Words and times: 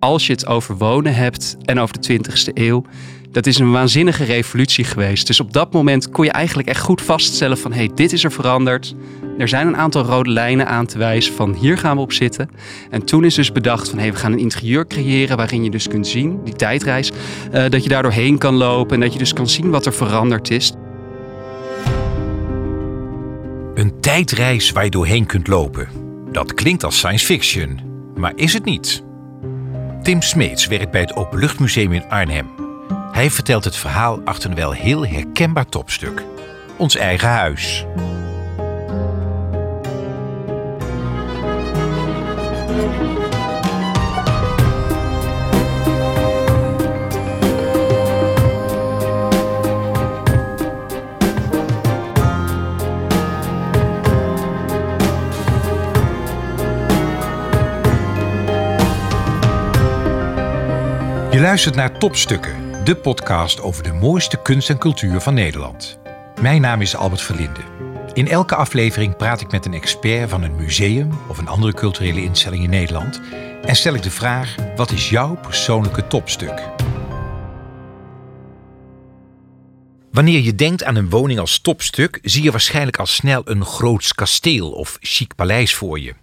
als 0.00 0.26
je 0.26 0.32
het 0.32 0.46
over 0.46 0.76
wonen 0.76 1.14
hebt 1.14 1.56
en 1.64 1.80
over 1.80 2.00
de 2.00 2.18
20ste 2.18 2.52
eeuw, 2.54 2.84
dat 3.32 3.46
is 3.46 3.58
een 3.58 3.70
waanzinnige 3.70 4.24
revolutie 4.24 4.84
geweest. 4.84 5.26
Dus 5.26 5.40
op 5.40 5.52
dat 5.52 5.72
moment 5.72 6.10
kon 6.10 6.24
je 6.24 6.30
eigenlijk 6.30 6.68
echt 6.68 6.80
goed 6.80 7.02
vaststellen 7.02 7.58
van 7.58 7.72
hé, 7.72 7.78
hey, 7.78 7.90
dit 7.94 8.12
is 8.12 8.24
er 8.24 8.32
veranderd. 8.32 8.94
Er 9.38 9.48
zijn 9.48 9.66
een 9.66 9.76
aantal 9.76 10.04
rode 10.04 10.30
lijnen 10.30 10.66
aan 10.66 10.86
te 10.86 10.98
wijzen 10.98 11.34
van 11.34 11.54
hier 11.54 11.78
gaan 11.78 11.96
we 11.96 12.02
op 12.02 12.12
zitten. 12.12 12.50
En 12.90 13.04
toen 13.04 13.24
is 13.24 13.34
dus 13.34 13.52
bedacht 13.52 13.88
van 13.88 13.98
hé, 13.98 14.04
hey, 14.04 14.12
we 14.12 14.18
gaan 14.18 14.32
een 14.32 14.38
interieur 14.38 14.86
creëren 14.86 15.36
waarin 15.36 15.64
je 15.64 15.70
dus 15.70 15.88
kunt 15.88 16.06
zien, 16.06 16.44
die 16.44 16.54
tijdreis, 16.54 17.10
uh, 17.10 17.64
dat 17.68 17.82
je 17.82 17.88
daar 17.88 18.02
doorheen 18.02 18.38
kan 18.38 18.54
lopen 18.54 18.94
en 18.94 19.00
dat 19.00 19.12
je 19.12 19.18
dus 19.18 19.32
kan 19.32 19.48
zien 19.48 19.70
wat 19.70 19.86
er 19.86 19.94
veranderd 19.94 20.50
is. 20.50 20.72
Een 23.74 24.00
tijdreis 24.00 24.72
waar 24.72 24.84
je 24.84 24.90
doorheen 24.90 25.26
kunt 25.26 25.46
lopen. 25.46 25.88
Dat 26.32 26.54
klinkt 26.54 26.84
als 26.84 26.96
science 26.96 27.24
fiction, 27.24 27.80
maar 28.16 28.32
is 28.36 28.52
het 28.52 28.64
niet. 28.64 29.08
Tim 30.02 30.22
Smeets 30.22 30.66
werkt 30.66 30.90
bij 30.90 31.00
het 31.00 31.16
Openluchtmuseum 31.16 31.92
in 31.92 32.08
Arnhem. 32.08 32.50
Hij 33.12 33.30
vertelt 33.30 33.64
het 33.64 33.76
verhaal 33.76 34.20
achter 34.24 34.50
een 34.50 34.56
wel 34.56 34.72
heel 34.72 35.06
herkenbaar 35.06 35.66
topstuk: 35.66 36.24
ons 36.76 36.96
eigen 36.96 37.28
huis. 37.28 37.86
Je 61.40 61.46
luistert 61.46 61.74
naar 61.74 61.98
Topstukken, 61.98 62.84
de 62.84 62.96
podcast 62.96 63.60
over 63.60 63.82
de 63.82 63.92
mooiste 63.92 64.42
kunst 64.42 64.70
en 64.70 64.78
cultuur 64.78 65.20
van 65.20 65.34
Nederland. 65.34 65.98
Mijn 66.40 66.60
naam 66.60 66.80
is 66.80 66.96
Albert 66.96 67.22
Verlinde. 67.22 67.60
In 68.12 68.28
elke 68.28 68.54
aflevering 68.54 69.16
praat 69.16 69.40
ik 69.40 69.50
met 69.50 69.66
een 69.66 69.74
expert 69.74 70.30
van 70.30 70.42
een 70.42 70.56
museum 70.56 71.10
of 71.28 71.38
een 71.38 71.48
andere 71.48 71.74
culturele 71.74 72.22
instelling 72.22 72.62
in 72.62 72.70
Nederland 72.70 73.20
en 73.62 73.76
stel 73.76 73.94
ik 73.94 74.02
de 74.02 74.10
vraag: 74.10 74.54
wat 74.76 74.90
is 74.90 75.10
jouw 75.10 75.34
persoonlijke 75.34 76.06
topstuk? 76.06 76.68
Wanneer 80.10 80.40
je 80.40 80.54
denkt 80.54 80.84
aan 80.84 80.96
een 80.96 81.10
woning 81.10 81.38
als 81.38 81.60
topstuk, 81.60 82.18
zie 82.22 82.42
je 82.42 82.50
waarschijnlijk 82.50 82.98
al 82.98 83.06
snel 83.06 83.42
een 83.44 83.64
groots 83.64 84.14
kasteel 84.14 84.70
of 84.70 84.98
chic 85.00 85.34
paleis 85.34 85.74
voor 85.74 86.00
je. 86.00 86.14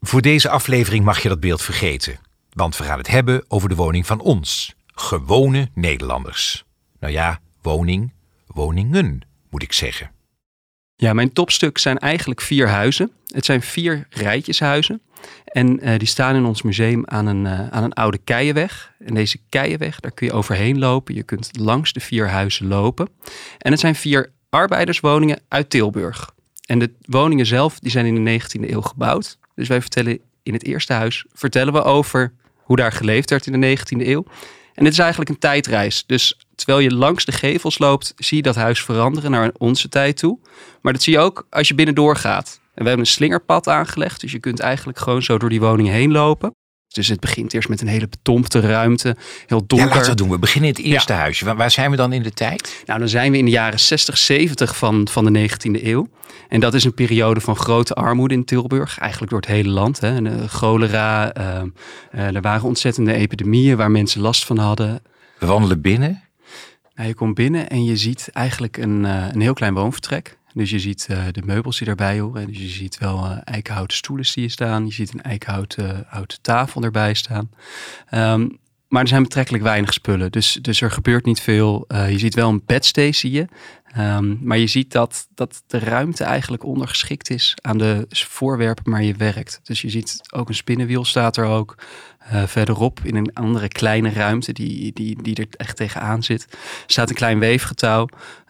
Voor 0.00 0.22
deze 0.22 0.48
aflevering 0.48 1.04
mag 1.04 1.22
je 1.22 1.28
dat 1.28 1.40
beeld 1.40 1.62
vergeten. 1.62 2.23
Want 2.54 2.76
we 2.76 2.84
gaan 2.84 2.98
het 2.98 3.06
hebben 3.06 3.44
over 3.48 3.68
de 3.68 3.74
woning 3.74 4.06
van 4.06 4.20
ons, 4.20 4.74
gewone 4.86 5.68
Nederlanders. 5.74 6.64
Nou 7.00 7.12
ja, 7.12 7.40
woning, 7.62 8.12
woningen, 8.46 9.20
moet 9.50 9.62
ik 9.62 9.72
zeggen. 9.72 10.10
Ja, 10.96 11.12
mijn 11.12 11.32
topstuk 11.32 11.78
zijn 11.78 11.98
eigenlijk 11.98 12.40
vier 12.40 12.68
huizen. 12.68 13.12
Het 13.26 13.44
zijn 13.44 13.62
vier 13.62 14.06
rijtjeshuizen. 14.10 15.00
En 15.44 15.88
uh, 15.88 15.98
die 15.98 16.08
staan 16.08 16.36
in 16.36 16.44
ons 16.44 16.62
museum 16.62 17.06
aan 17.06 17.26
een, 17.26 17.44
uh, 17.44 17.68
aan 17.68 17.82
een 17.82 17.92
oude 17.92 18.18
keienweg. 18.18 18.92
En 18.98 19.14
deze 19.14 19.38
keienweg, 19.48 20.00
daar 20.00 20.12
kun 20.12 20.26
je 20.26 20.32
overheen 20.32 20.78
lopen. 20.78 21.14
Je 21.14 21.22
kunt 21.22 21.58
langs 21.58 21.92
de 21.92 22.00
vier 22.00 22.28
huizen 22.28 22.66
lopen. 22.66 23.08
En 23.58 23.70
het 23.70 23.80
zijn 23.80 23.94
vier 23.94 24.32
arbeiderswoningen 24.50 25.40
uit 25.48 25.70
Tilburg. 25.70 26.34
En 26.66 26.78
de 26.78 26.92
woningen 27.00 27.46
zelf 27.46 27.78
die 27.78 27.90
zijn 27.90 28.06
in 28.06 28.24
de 28.24 28.40
19e 28.40 28.70
eeuw 28.70 28.80
gebouwd. 28.80 29.38
Dus 29.54 29.68
wij 29.68 29.80
vertellen 29.80 30.20
in 30.42 30.52
het 30.52 30.64
eerste 30.64 30.92
huis 30.92 31.24
vertellen 31.32 31.72
we 31.72 31.82
over 31.82 32.32
hoe 32.64 32.76
daar 32.76 32.92
geleefd 32.92 33.30
werd 33.30 33.46
in 33.46 33.60
de 33.60 33.78
19e 33.78 34.06
eeuw. 34.06 34.24
En 34.74 34.84
dit 34.84 34.92
is 34.92 34.98
eigenlijk 34.98 35.30
een 35.30 35.38
tijdreis. 35.38 36.04
Dus 36.06 36.38
terwijl 36.54 36.78
je 36.78 36.94
langs 36.94 37.24
de 37.24 37.32
gevels 37.32 37.78
loopt, 37.78 38.12
zie 38.16 38.36
je 38.36 38.42
dat 38.42 38.54
huis 38.54 38.82
veranderen 38.82 39.30
naar 39.30 39.50
onze 39.58 39.88
tijd 39.88 40.16
toe. 40.16 40.38
Maar 40.82 40.92
dat 40.92 41.02
zie 41.02 41.12
je 41.12 41.18
ook 41.18 41.46
als 41.50 41.68
je 41.68 41.74
binnendoor 41.74 42.16
gaat. 42.16 42.60
En 42.62 42.82
we 42.82 42.88
hebben 42.88 43.06
een 43.06 43.12
slingerpad 43.12 43.68
aangelegd, 43.68 44.20
dus 44.20 44.32
je 44.32 44.38
kunt 44.38 44.60
eigenlijk 44.60 44.98
gewoon 44.98 45.22
zo 45.22 45.38
door 45.38 45.48
die 45.48 45.60
woning 45.60 45.88
heen 45.88 46.12
lopen. 46.12 46.54
Dus 46.94 47.08
het 47.08 47.20
begint 47.20 47.54
eerst 47.54 47.68
met 47.68 47.80
een 47.80 47.86
hele 47.86 48.08
betompte 48.08 48.60
ruimte, 48.60 49.16
heel 49.46 49.66
donker. 49.66 49.88
Ja, 49.88 49.94
laten 49.94 50.10
we 50.10 50.16
doen. 50.16 50.30
We 50.30 50.38
beginnen 50.38 50.70
in 50.70 50.76
het 50.76 50.84
eerste 50.84 51.12
huisje. 51.12 51.44
Waar, 51.44 51.56
waar, 51.56 51.70
zijn 51.70 51.90
we 51.90 51.96
dan 51.96 52.12
in 52.12 52.22
de 52.22 52.32
tijd? 52.32 52.82
Nou, 52.86 52.98
dan 52.98 53.08
zijn 53.08 53.32
we 53.32 53.38
in 53.38 53.44
de 53.44 53.50
jaren 53.50 53.80
60, 53.80 54.18
70 54.18 54.76
van, 54.76 55.08
van 55.10 55.32
de 55.32 55.48
19e 55.48 55.82
eeuw. 55.82 56.08
En 56.48 56.60
dat 56.60 56.74
is 56.74 56.84
een 56.84 56.94
periode 56.94 57.40
van 57.40 57.56
grote 57.56 57.94
armoede 57.94 58.34
in 58.34 58.44
Tilburg, 58.44 58.98
eigenlijk 58.98 59.30
door 59.30 59.40
het 59.40 59.50
hele 59.50 59.68
land. 59.68 60.00
Hè. 60.00 60.14
En, 60.14 60.26
uh, 60.26 60.32
cholera, 60.48 61.36
uh, 61.36 61.62
uh, 62.14 62.34
er 62.34 62.40
waren 62.40 62.66
ontzettende 62.66 63.12
epidemieën 63.12 63.76
waar 63.76 63.90
mensen 63.90 64.20
last 64.20 64.44
van 64.44 64.58
hadden. 64.58 65.02
We 65.38 65.46
wandelen 65.46 65.80
binnen. 65.80 66.22
Nou, 66.94 67.08
je 67.08 67.14
komt 67.14 67.34
binnen 67.34 67.68
en 67.68 67.84
je 67.84 67.96
ziet 67.96 68.28
eigenlijk 68.32 68.76
een, 68.76 69.04
een 69.04 69.40
heel 69.40 69.54
klein 69.54 69.74
woonvertrek. 69.74 70.38
Dus 70.54 70.70
je 70.70 70.78
ziet 70.78 71.08
uh, 71.10 71.18
de 71.30 71.42
meubels 71.44 71.76
die 71.76 71.86
daarbij 71.86 72.20
horen. 72.20 72.46
Dus 72.46 72.58
je 72.58 72.68
ziet 72.68 72.98
wel 72.98 73.24
uh, 73.24 73.38
eikenhouten 73.44 73.96
stoelen 73.96 74.26
die 74.34 74.48
staan. 74.48 74.86
Je 74.86 74.92
ziet 74.92 75.14
een 75.14 75.22
eikenhouten 75.22 76.04
houten 76.08 76.38
tafel 76.40 76.82
erbij 76.82 77.14
staan. 77.14 77.50
Um, 78.10 78.58
maar 78.88 79.02
er 79.02 79.08
zijn 79.08 79.22
betrekkelijk 79.22 79.62
weinig 79.64 79.92
spullen. 79.92 80.32
Dus, 80.32 80.58
dus 80.62 80.80
er 80.80 80.90
gebeurt 80.90 81.24
niet 81.24 81.40
veel. 81.40 81.84
Je 82.08 82.18
ziet 82.18 82.34
wel 82.34 82.48
een 82.48 82.62
bedstee, 82.66 83.12
zie 83.12 83.30
je. 83.30 83.46
Um, 83.98 84.38
maar 84.42 84.58
je 84.58 84.66
ziet 84.66 84.92
dat, 84.92 85.28
dat 85.34 85.62
de 85.66 85.78
ruimte 85.78 86.24
eigenlijk 86.24 86.64
ondergeschikt 86.64 87.30
is 87.30 87.54
aan 87.62 87.78
de 87.78 88.06
voorwerpen 88.08 88.90
waar 88.90 89.02
je 89.02 89.14
werkt. 89.14 89.60
Dus 89.62 89.82
je 89.82 89.90
ziet 89.90 90.20
ook 90.30 90.48
een 90.48 90.54
spinnenwiel 90.54 91.04
staat 91.04 91.36
er 91.36 91.44
ook. 91.44 91.76
Uh, 92.32 92.46
verderop 92.46 93.00
in 93.02 93.16
een 93.16 93.32
andere 93.32 93.68
kleine 93.68 94.10
ruimte 94.10 94.52
die, 94.52 94.92
die, 94.92 95.22
die 95.22 95.34
er 95.34 95.46
echt 95.50 95.76
tegenaan 95.76 96.22
zit, 96.22 96.48
staat 96.86 97.08
een 97.08 97.14
klein 97.14 97.38
weefgetouw. 97.38 98.08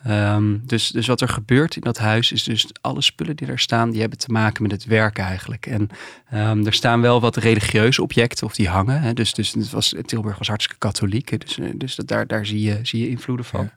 Um, 0.08 0.62
dus, 0.66 0.88
dus 0.88 1.06
wat 1.06 1.20
er 1.20 1.28
gebeurt 1.28 1.76
in 1.76 1.80
dat 1.82 1.98
huis 1.98 2.32
is 2.32 2.42
dus 2.42 2.66
alle 2.80 3.02
spullen 3.02 3.36
die 3.36 3.46
er 3.46 3.58
staan, 3.58 3.90
die 3.90 4.00
hebben 4.00 4.18
te 4.18 4.32
maken 4.32 4.62
met 4.62 4.72
het 4.72 4.84
werk 4.84 5.18
eigenlijk. 5.18 5.66
En 5.66 5.88
um, 6.34 6.66
er 6.66 6.72
staan 6.72 7.00
wel 7.00 7.20
wat 7.20 7.36
religieuze 7.36 8.02
objecten 8.02 8.46
of 8.46 8.54
die 8.54 8.68
hangen. 8.68 9.00
Hè. 9.00 9.12
Dus, 9.12 9.34
dus 9.34 9.52
het 9.52 9.70
was, 9.70 9.94
Tilburg 10.04 10.38
was 10.38 10.48
hartstikke 10.48 10.80
katholiek. 10.80 11.40
Dus, 11.40 11.58
dus 11.74 11.94
dat, 11.94 12.08
daar, 12.08 12.26
daar 12.26 12.46
zie, 12.46 12.60
je, 12.60 12.78
zie 12.82 13.00
je 13.00 13.08
invloeden 13.08 13.46
van. 13.46 13.70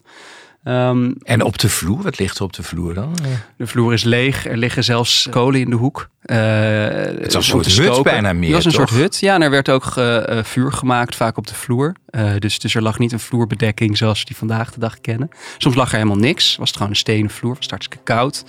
Um, 0.64 1.16
en 1.24 1.44
op 1.44 1.58
de 1.58 1.70
vloer, 1.70 2.02
wat 2.02 2.20
ligt 2.20 2.38
er 2.38 2.44
op 2.44 2.54
de 2.54 2.64
vloer 2.64 2.94
dan? 2.94 3.16
De 3.58 3.68
vloer 3.68 3.94
is 3.94 4.04
leeg, 4.04 4.46
er 4.46 4.58
liggen 4.58 4.84
zelfs 4.84 5.28
kolen 5.30 5.60
in 5.60 5.70
de 5.70 5.76
hoek. 5.76 6.10
Uh, 6.26 6.38
het 6.38 7.34
was 7.34 7.54
een 7.54 7.64
soort 7.64 7.96
hut 7.96 8.04
bijna 8.04 8.34
meer, 8.34 8.44
Het 8.44 8.64
was 8.64 8.66
een 8.66 8.80
toch? 8.80 8.90
soort 8.90 9.02
hut, 9.02 9.20
ja. 9.20 9.34
En 9.34 9.42
er 9.42 9.50
werd 9.50 9.70
ook 9.70 9.96
uh, 9.98 10.44
vuur 10.44 10.72
gemaakt, 10.72 11.16
vaak 11.16 11.38
op 11.38 11.48
de 11.48 11.56
vloer. 11.56 11.96
Uh, 12.12 12.32
dus, 12.40 12.60
dus 12.60 12.76
er 12.76 12.82
lag 12.82 13.00
niet 13.00 13.12
een 13.12 13.20
vloerbedekking 13.20 13.98
zoals 13.98 14.20
we 14.20 14.26
die 14.26 14.36
vandaag 14.36 14.72
de 14.72 14.80
dag 14.80 15.02
kennen. 15.02 15.30
Soms 15.58 15.76
lag 15.76 15.90
er 15.90 15.98
helemaal 15.98 16.18
niks, 16.18 16.56
was 16.56 16.68
het 16.68 16.78
gewoon 16.78 16.92
een 16.92 16.98
stenen 16.98 17.30
vloer, 17.30 17.54
was 17.54 17.62
het 17.62 17.70
hartstikke 17.70 18.04
koud. 18.04 18.44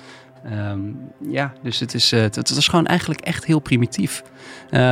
Um, 0.53 0.97
ja, 1.31 1.53
dus 1.63 1.79
het, 1.79 1.95
is, 1.95 2.11
het, 2.11 2.35
het 2.35 2.55
was 2.55 2.69
gewoon 2.69 2.87
eigenlijk 2.87 3.21
echt 3.21 3.45
heel 3.45 3.59
primitief. 3.59 4.23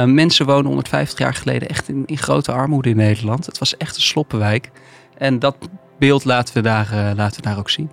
mensen 0.06 0.46
wonen 0.46 0.66
150 0.66 1.18
jaar 1.18 1.34
geleden 1.34 1.68
echt 1.68 1.88
in, 1.88 2.02
in 2.06 2.18
grote 2.18 2.52
armoede 2.52 2.88
in 2.88 2.96
Nederland. 2.96 3.46
Het 3.46 3.58
was 3.58 3.76
echt 3.76 3.96
een 3.96 4.02
sloppenwijk. 4.02 4.70
En 5.18 5.38
dat 5.38 5.56
beeld 5.98 6.24
laten 6.24 6.54
we 6.54 6.60
daar, 6.60 6.88
uh, 6.92 7.10
laten 7.16 7.36
we 7.36 7.48
daar 7.48 7.58
ook 7.58 7.70
zien. 7.70 7.90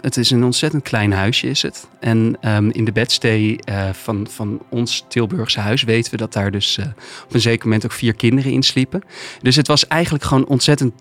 Het 0.00 0.16
is 0.16 0.30
een 0.30 0.44
ontzettend 0.44 0.82
klein 0.82 1.12
huisje 1.12 1.48
is 1.48 1.62
het. 1.62 1.88
En 2.00 2.38
um, 2.40 2.70
in 2.70 2.84
de 2.84 2.92
bedstee 2.92 3.58
uh, 3.68 3.88
van, 3.92 4.26
van 4.30 4.62
ons 4.70 5.04
Tilburgse 5.08 5.60
huis 5.60 5.82
weten 5.82 6.10
we 6.10 6.16
dat 6.16 6.32
daar 6.32 6.50
dus 6.50 6.76
uh, 6.78 6.86
op 7.24 7.34
een 7.34 7.40
zeker 7.40 7.64
moment 7.64 7.84
ook 7.84 7.92
vier 7.92 8.14
kinderen 8.14 8.52
in 8.52 8.62
sliepen. 8.62 9.02
Dus 9.42 9.56
het 9.56 9.66
was 9.66 9.86
eigenlijk 9.86 10.24
gewoon 10.24 10.46
ontzettend 10.46 10.92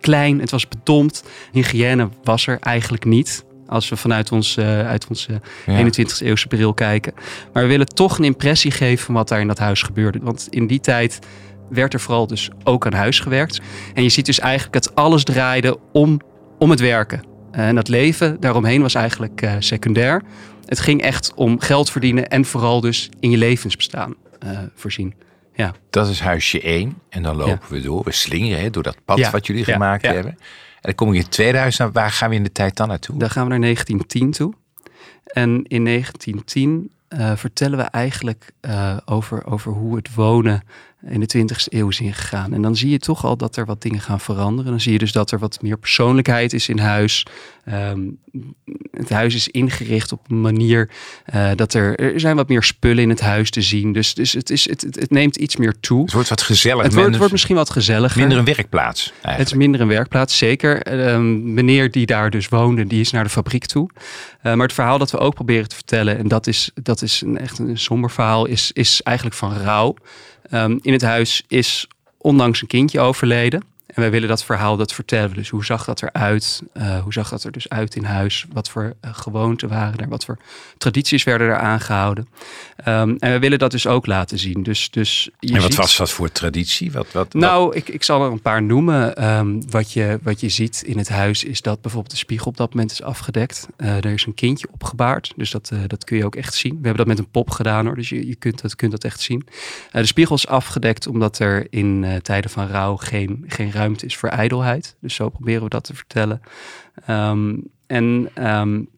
klein. 0.00 0.40
Het 0.40 0.50
was 0.50 0.68
bedompt. 0.68 1.24
Hygiëne 1.52 2.08
was 2.22 2.46
er 2.46 2.58
eigenlijk 2.60 3.04
niet. 3.04 3.44
Als 3.66 3.88
we 3.88 3.96
vanuit 3.96 4.32
ons, 4.32 4.56
uh, 4.56 4.86
uit 4.86 5.06
onze 5.08 5.40
ja. 5.66 5.84
21e 5.84 6.22
eeuwse 6.22 6.46
bril 6.46 6.74
kijken. 6.74 7.14
Maar 7.52 7.62
we 7.62 7.68
willen 7.68 7.86
toch 7.86 8.18
een 8.18 8.24
impressie 8.24 8.70
geven 8.70 9.04
van 9.04 9.14
wat 9.14 9.28
daar 9.28 9.40
in 9.40 9.46
dat 9.46 9.58
huis 9.58 9.82
gebeurde. 9.82 10.18
Want 10.22 10.46
in 10.50 10.66
die 10.66 10.80
tijd 10.80 11.18
werd 11.70 11.94
er 11.94 12.00
vooral 12.00 12.26
dus 12.26 12.50
ook 12.64 12.86
aan 12.86 12.92
huis 12.92 13.20
gewerkt. 13.20 13.60
En 13.94 14.02
je 14.02 14.08
ziet 14.08 14.26
dus 14.26 14.40
eigenlijk 14.40 14.72
dat 14.72 14.94
alles 14.94 15.24
draaide 15.24 15.78
om, 15.92 16.20
om 16.58 16.70
het 16.70 16.80
werken. 16.80 17.22
En 17.50 17.74
dat 17.74 17.88
leven 17.88 18.40
daaromheen 18.40 18.82
was 18.82 18.94
eigenlijk 18.94 19.42
uh, 19.42 19.54
secundair. 19.58 20.22
Het 20.64 20.80
ging 20.80 21.02
echt 21.02 21.34
om 21.34 21.60
geld 21.60 21.90
verdienen 21.90 22.28
en 22.28 22.44
vooral 22.44 22.80
dus 22.80 23.08
in 23.20 23.30
je 23.30 23.36
levensbestaan 23.36 24.14
uh, 24.44 24.58
voorzien. 24.74 25.14
Ja. 25.54 25.74
Dat 25.90 26.08
is 26.08 26.20
huisje 26.20 26.60
1 26.60 26.98
en 27.08 27.22
dan 27.22 27.36
lopen 27.36 27.52
ja. 27.52 27.74
we 27.74 27.80
door. 27.80 28.04
We 28.04 28.12
slingeren 28.12 28.62
hè, 28.62 28.70
door 28.70 28.82
dat 28.82 28.96
pad 29.04 29.18
ja. 29.18 29.30
wat 29.30 29.46
jullie 29.46 29.64
gemaakt 29.64 30.02
hebben. 30.02 30.32
En 30.32 30.38
dan 30.80 30.94
kom 30.94 31.12
ik 31.12 31.22
in 31.22 31.28
2000. 31.28 31.92
Waar 31.92 32.10
gaan 32.10 32.30
we 32.30 32.34
in 32.34 32.42
de 32.42 32.52
tijd 32.52 32.76
dan 32.76 32.88
naartoe? 32.88 33.18
Dan 33.18 33.30
gaan 33.30 33.42
we 33.44 33.50
naar 33.50 33.60
1910 33.60 34.30
toe. 34.30 34.54
En 35.24 35.50
in 35.50 35.84
1910 35.84 36.92
uh, 37.08 37.32
vertellen 37.36 37.78
we 37.78 37.84
eigenlijk 37.84 38.52
over, 39.04 39.46
over 39.46 39.72
hoe 39.72 39.96
het 39.96 40.14
wonen 40.14 40.62
in 41.08 41.20
de 41.20 41.36
20e 41.36 41.64
eeuw 41.68 41.88
is 41.88 42.00
ingegaan. 42.00 42.52
En 42.52 42.62
dan 42.62 42.76
zie 42.76 42.90
je 42.90 42.98
toch 42.98 43.24
al 43.24 43.36
dat 43.36 43.56
er 43.56 43.64
wat 43.64 43.82
dingen 43.82 44.00
gaan 44.00 44.20
veranderen. 44.20 44.70
Dan 44.70 44.80
zie 44.80 44.92
je 44.92 44.98
dus 44.98 45.12
dat 45.12 45.30
er 45.30 45.38
wat 45.38 45.62
meer 45.62 45.78
persoonlijkheid 45.78 46.52
is 46.52 46.68
in 46.68 46.78
huis. 46.78 47.26
Ehm, 47.64 48.00
het 48.90 49.08
huis 49.08 49.34
is 49.34 49.48
ingericht 49.48 50.12
op 50.12 50.30
een 50.30 50.40
manier 50.40 50.90
uh, 51.34 51.50
dat 51.54 51.74
er, 51.74 51.98
er 51.98 52.20
zijn 52.20 52.36
wat 52.36 52.48
meer 52.48 52.62
spullen 52.62 53.02
in 53.02 53.08
het 53.08 53.20
huis 53.20 53.50
te 53.50 53.62
zien. 53.62 53.92
Dus, 53.92 54.14
dus 54.14 54.32
het, 54.32 54.50
is, 54.50 54.68
het, 54.68 54.82
het, 54.82 55.10
neemt 55.10 55.36
iets 55.36 55.56
meer 55.56 55.80
toe. 55.80 56.02
Het 56.02 56.12
wordt 56.12 56.28
wat 56.28 56.42
gezellig. 56.42 56.82
Het 56.82 56.94
wordt, 56.94 57.16
wordt 57.16 57.32
misschien 57.32 57.56
wat 57.56 57.70
gezelliger. 57.70 58.20
Minder 58.20 58.38
een 58.38 58.44
werkplaats. 58.44 59.10
Eigenlijk. 59.10 59.38
Het 59.38 59.46
is 59.46 59.54
minder 59.54 59.80
een 59.80 59.88
werkplaats, 59.88 60.38
zeker. 60.38 61.08
Um, 61.08 61.54
meneer 61.54 61.90
die 61.90 62.06
daar 62.06 62.30
dus 62.30 62.48
woonde, 62.48 62.86
die 62.86 63.00
is 63.00 63.10
naar 63.10 63.24
de 63.24 63.30
fabriek 63.30 63.66
toe. 63.66 63.90
Uh, 63.92 64.54
maar 64.54 64.66
het 64.66 64.72
verhaal 64.72 64.98
dat 64.98 65.10
we 65.10 65.18
ook 65.18 65.34
proberen 65.34 65.68
te 65.68 65.74
vertellen, 65.74 66.18
en 66.18 66.28
dat 66.28 66.46
is, 66.46 66.70
dat 66.74 67.02
is 67.02 67.20
een, 67.20 67.38
echt 67.38 67.58
een 67.58 67.78
somber 67.78 68.10
verhaal, 68.10 68.46
is, 68.46 68.70
is 68.72 69.02
eigenlijk 69.02 69.36
van 69.36 69.56
rouw. 69.56 69.94
Um, 70.52 70.78
in 70.82 70.92
het 70.92 71.02
huis 71.02 71.42
is 71.48 71.86
onlangs 72.18 72.60
een 72.60 72.68
kindje 72.68 73.00
overleden. 73.00 73.69
En 73.94 74.00
wij 74.02 74.10
willen 74.10 74.28
dat 74.28 74.44
verhaal 74.44 74.76
dat 74.76 74.92
vertellen. 74.92 75.34
Dus 75.34 75.48
hoe 75.48 75.64
zag 75.64 75.84
dat 75.84 76.02
eruit? 76.02 76.62
Uh, 76.74 76.98
hoe 76.98 77.12
zag 77.12 77.28
dat 77.28 77.44
er 77.44 77.52
dus 77.52 77.68
uit 77.68 77.96
in 77.96 78.04
huis? 78.04 78.46
Wat 78.52 78.68
voor 78.68 78.94
uh, 79.04 79.10
gewoonten 79.14 79.68
waren 79.68 79.98
er? 79.98 80.08
Wat 80.08 80.24
voor 80.24 80.38
tradities 80.78 81.24
werden 81.24 81.46
er 81.46 81.58
aangehouden? 81.58 82.28
Um, 82.86 83.16
en 83.18 83.32
we 83.32 83.38
willen 83.38 83.58
dat 83.58 83.70
dus 83.70 83.86
ook 83.86 84.06
laten 84.06 84.38
zien. 84.38 84.62
Dus, 84.62 84.90
dus 84.90 85.30
je 85.38 85.54
en 85.54 85.62
wat 85.62 85.74
was 85.74 85.96
dat 85.96 86.10
voor 86.10 86.32
traditie? 86.32 86.92
Wat, 86.92 87.12
wat, 87.12 87.32
nou, 87.32 87.66
wat? 87.66 87.76
Ik, 87.76 87.88
ik 87.88 88.02
zal 88.02 88.24
er 88.24 88.32
een 88.32 88.40
paar 88.40 88.62
noemen. 88.62 89.28
Um, 89.28 89.70
wat, 89.70 89.92
je, 89.92 90.18
wat 90.22 90.40
je 90.40 90.48
ziet 90.48 90.82
in 90.82 90.98
het 90.98 91.08
huis 91.08 91.44
is 91.44 91.60
dat 91.60 91.80
bijvoorbeeld 91.80 92.12
de 92.12 92.18
spiegel 92.18 92.46
op 92.46 92.56
dat 92.56 92.74
moment 92.74 92.92
is 92.92 93.02
afgedekt. 93.02 93.68
Uh, 93.76 93.96
er 93.96 94.12
is 94.12 94.26
een 94.26 94.34
kindje 94.34 94.68
opgebaard. 94.70 95.32
Dus 95.36 95.50
dat, 95.50 95.72
dat 95.86 96.04
kun 96.04 96.16
je 96.16 96.24
ook 96.24 96.36
echt 96.36 96.54
zien. 96.54 96.72
We 96.72 96.86
hebben 96.86 97.06
dat 97.06 97.16
met 97.16 97.18
een 97.18 97.30
pop 97.30 97.50
gedaan 97.50 97.86
hoor. 97.86 97.94
Dus 97.94 98.08
je, 98.08 98.26
je 98.26 98.34
kunt, 98.34 98.62
dat, 98.62 98.76
kunt 98.76 98.90
dat 98.90 99.04
echt 99.04 99.20
zien. 99.20 99.46
de 99.90 100.06
spiegel 100.06 100.34
is 100.34 100.46
afgedekt 100.46 101.06
omdat 101.06 101.38
er 101.38 101.66
in 101.70 102.20
tijden 102.22 102.50
van 102.50 102.66
rouw 102.66 102.96
geen, 102.96 103.44
geen 103.46 103.70
ruimte 103.80 104.06
is 104.06 104.16
voor 104.16 104.28
ijdelheid. 104.28 104.96
Dus 105.00 105.14
zo 105.14 105.28
proberen 105.28 105.62
we 105.62 105.68
dat 105.68 105.84
te 105.84 105.94
vertellen. 105.94 106.40
Um, 107.08 107.62
en 107.86 108.30
um, 108.38 108.88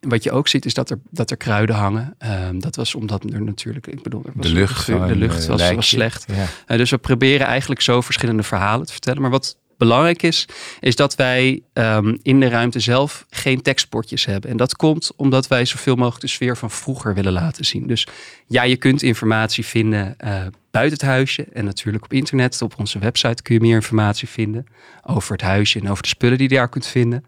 wat 0.00 0.22
je 0.22 0.32
ook 0.32 0.48
ziet 0.48 0.64
is 0.64 0.74
dat 0.74 0.90
er, 0.90 0.98
dat 1.10 1.30
er 1.30 1.36
kruiden 1.36 1.76
hangen. 1.76 2.16
Um, 2.48 2.60
dat 2.60 2.76
was 2.76 2.94
omdat 2.94 3.24
er 3.24 3.42
natuurlijk, 3.42 3.86
ik 3.86 4.02
bedoel, 4.02 4.22
er 4.24 4.32
was 4.34 4.46
de 4.46 4.52
lucht, 4.52 4.86
de, 4.86 5.06
de 5.06 5.16
lucht 5.16 5.46
was, 5.46 5.72
was, 5.74 5.88
slecht. 5.88 6.24
Ja. 6.28 6.46
Uh, 6.66 6.76
dus 6.76 6.90
we 6.90 6.98
proberen 6.98 7.46
eigenlijk 7.46 7.80
zo 7.80 8.00
verschillende 8.00 8.42
verhalen 8.42 8.86
te 8.86 8.92
vertellen. 8.92 9.22
Maar 9.22 9.30
wat 9.30 9.56
belangrijk 9.78 10.22
is, 10.22 10.48
is 10.80 10.96
dat 10.96 11.14
wij 11.14 11.62
um, 11.72 12.18
in 12.22 12.40
de 12.40 12.48
ruimte 12.48 12.80
zelf 12.80 13.26
geen 13.30 13.62
tekstbordjes 13.62 14.24
hebben. 14.24 14.50
En 14.50 14.56
dat 14.56 14.76
komt 14.76 15.12
omdat 15.16 15.48
wij 15.48 15.64
zoveel 15.64 15.94
mogelijk 15.94 16.20
de 16.20 16.28
sfeer 16.28 16.56
van 16.56 16.70
vroeger 16.70 17.14
willen 17.14 17.32
laten 17.32 17.64
zien. 17.64 17.86
Dus 17.86 18.06
ja, 18.46 18.62
je 18.62 18.76
kunt 18.76 19.02
informatie 19.02 19.66
vinden 19.66 20.16
uh, 20.24 20.30
buiten 20.70 20.98
het 20.98 21.08
huisje 21.08 21.46
en 21.52 21.64
natuurlijk 21.64 22.04
op 22.04 22.12
internet. 22.12 22.62
Op 22.62 22.74
onze 22.78 22.98
website 22.98 23.42
kun 23.42 23.54
je 23.54 23.60
meer 23.60 23.74
informatie 23.74 24.28
vinden 24.28 24.66
over 25.02 25.32
het 25.32 25.42
huisje 25.42 25.80
en 25.80 25.90
over 25.90 26.02
de 26.02 26.08
spullen 26.08 26.38
die 26.38 26.48
je 26.48 26.54
daar 26.54 26.68
kunt 26.68 26.86
vinden. 26.86 27.24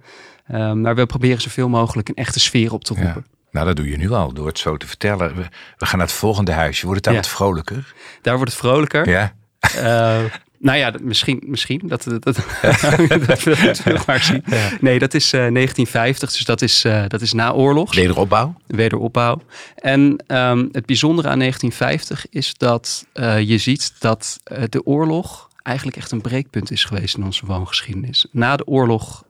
Um, 0.53 0.81
maar 0.81 0.95
we 0.95 1.07
proberen 1.07 1.41
zoveel 1.41 1.69
mogelijk 1.69 2.09
een 2.09 2.15
echte 2.15 2.41
sfeer 2.41 2.73
op 2.73 2.85
te 2.85 2.95
roepen. 2.95 3.25
Ja. 3.27 3.39
Nou, 3.51 3.67
dat 3.67 3.77
doe 3.77 3.91
je 3.91 3.97
nu 3.97 4.11
al 4.11 4.33
door 4.33 4.47
het 4.47 4.59
zo 4.59 4.77
te 4.77 4.87
vertellen. 4.87 5.37
We, 5.37 5.43
we 5.77 5.87
gaan 5.87 5.99
naar 5.99 6.07
het 6.07 6.17
volgende 6.17 6.53
huisje. 6.53 6.87
Wordt 6.87 6.97
het 6.97 7.05
daar 7.05 7.15
ja. 7.15 7.21
wat 7.21 7.39
vrolijker? 7.39 7.95
Daar 8.23 8.37
wordt 8.37 8.51
het 8.51 8.61
vrolijker. 8.61 9.09
Ja. 9.09 9.35
Uh, 9.77 10.25
nou 10.61 10.79
ja, 10.79 10.93
misschien, 11.03 11.43
misschien 11.47 11.81
dat, 11.85 12.05
dat, 12.05 12.23
dat, 12.23 12.37
dat 13.27 13.43
we 13.43 14.01
maar 14.07 14.23
zien. 14.23 14.45
Nee, 14.81 14.99
dat 14.99 15.15
is 15.15 15.25
uh, 15.25 15.41
1950, 15.41 16.33
dus 16.33 16.45
dat 16.45 16.63
is, 16.63 16.85
uh, 16.85 17.05
dat 17.09 17.21
is 17.21 17.33
naoorlogs. 17.33 17.97
Wederopbouw. 17.97 18.55
Wederopbouw. 18.67 19.43
En 19.75 20.25
um, 20.27 20.69
het 20.73 20.87
bijzondere 20.87 21.29
aan 21.29 21.39
1950 21.39 22.27
is 22.31 22.55
dat 22.57 23.07
uh, 23.15 23.41
je 23.41 23.59
ziet 23.59 23.93
dat 23.99 24.41
de 24.69 24.87
oorlog 24.87 25.49
eigenlijk 25.63 25.97
echt 25.97 26.11
een 26.11 26.21
breekpunt 26.21 26.71
is 26.71 26.85
geweest 26.85 27.17
in 27.17 27.25
onze 27.25 27.47
woongeschiedenis. 27.47 28.27
Na 28.33 28.57
de 28.57 28.67
oorlog 28.67 29.25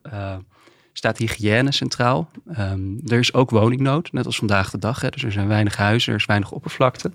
staat 0.93 1.19
hygiëne 1.19 1.73
centraal. 1.73 2.31
Um, 2.59 3.01
er 3.07 3.19
is 3.19 3.33
ook 3.33 3.51
woningnood, 3.51 4.13
net 4.13 4.27
als 4.27 4.37
vandaag 4.37 4.71
de 4.71 4.79
dag. 4.79 5.01
Hè. 5.01 5.09
Dus 5.09 5.23
er 5.23 5.33
zijn 5.33 5.49
weinig 5.49 5.77
huizen, 5.77 6.13
er 6.13 6.19
is 6.19 6.27
weinig 6.27 6.51
oppervlakte. 6.51 7.11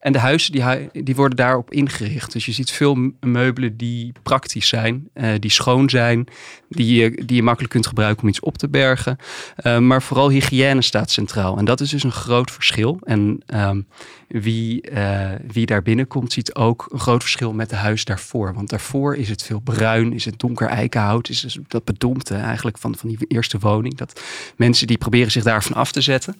En 0.00 0.12
de 0.12 0.18
huizen 0.18 0.52
die, 0.52 1.04
die 1.04 1.14
worden 1.14 1.36
daarop 1.36 1.72
ingericht. 1.72 2.32
Dus 2.32 2.46
je 2.46 2.52
ziet 2.52 2.70
veel 2.70 3.12
meubelen 3.20 3.76
die 3.76 4.12
praktisch 4.22 4.68
zijn, 4.68 5.08
uh, 5.14 5.30
die 5.38 5.50
schoon 5.50 5.90
zijn, 5.90 6.26
die 6.68 6.94
je, 6.94 7.24
die 7.24 7.36
je 7.36 7.42
makkelijk 7.42 7.72
kunt 7.72 7.86
gebruiken 7.86 8.22
om 8.22 8.28
iets 8.28 8.40
op 8.40 8.58
te 8.58 8.68
bergen. 8.68 9.16
Uh, 9.62 9.78
maar 9.78 10.02
vooral 10.02 10.30
hygiëne 10.30 10.82
staat 10.82 11.10
centraal. 11.10 11.58
En 11.58 11.64
dat 11.64 11.80
is 11.80 11.90
dus 11.90 12.02
een 12.02 12.12
groot 12.12 12.50
verschil. 12.50 12.98
En 13.02 13.42
um, 13.54 13.86
wie, 14.28 14.90
uh, 14.90 15.30
wie 15.52 15.66
daar 15.66 15.82
binnenkomt, 15.82 16.32
ziet 16.32 16.54
ook 16.54 16.86
een 16.90 16.98
groot 16.98 17.22
verschil 17.22 17.52
met 17.52 17.70
de 17.70 17.76
huis 17.76 18.04
daarvoor. 18.04 18.54
Want 18.54 18.68
daarvoor 18.68 19.16
is 19.16 19.28
het 19.28 19.42
veel 19.42 19.60
bruin, 19.60 20.12
is 20.12 20.24
het 20.24 20.38
donker 20.38 20.68
eikenhout, 20.68 21.28
is 21.28 21.58
dat 21.68 21.84
bedompte 21.84 22.34
eigenlijk 22.34 22.78
van, 22.78 22.94
van 22.96 23.08
die 23.08 23.18
eerste 23.26 23.58
woning. 23.58 23.96
Dat 23.96 24.20
mensen 24.56 24.86
die 24.86 24.98
proberen 24.98 25.30
zich 25.30 25.42
daarvan 25.42 25.76
af 25.76 25.92
te 25.92 26.00
zetten. 26.00 26.36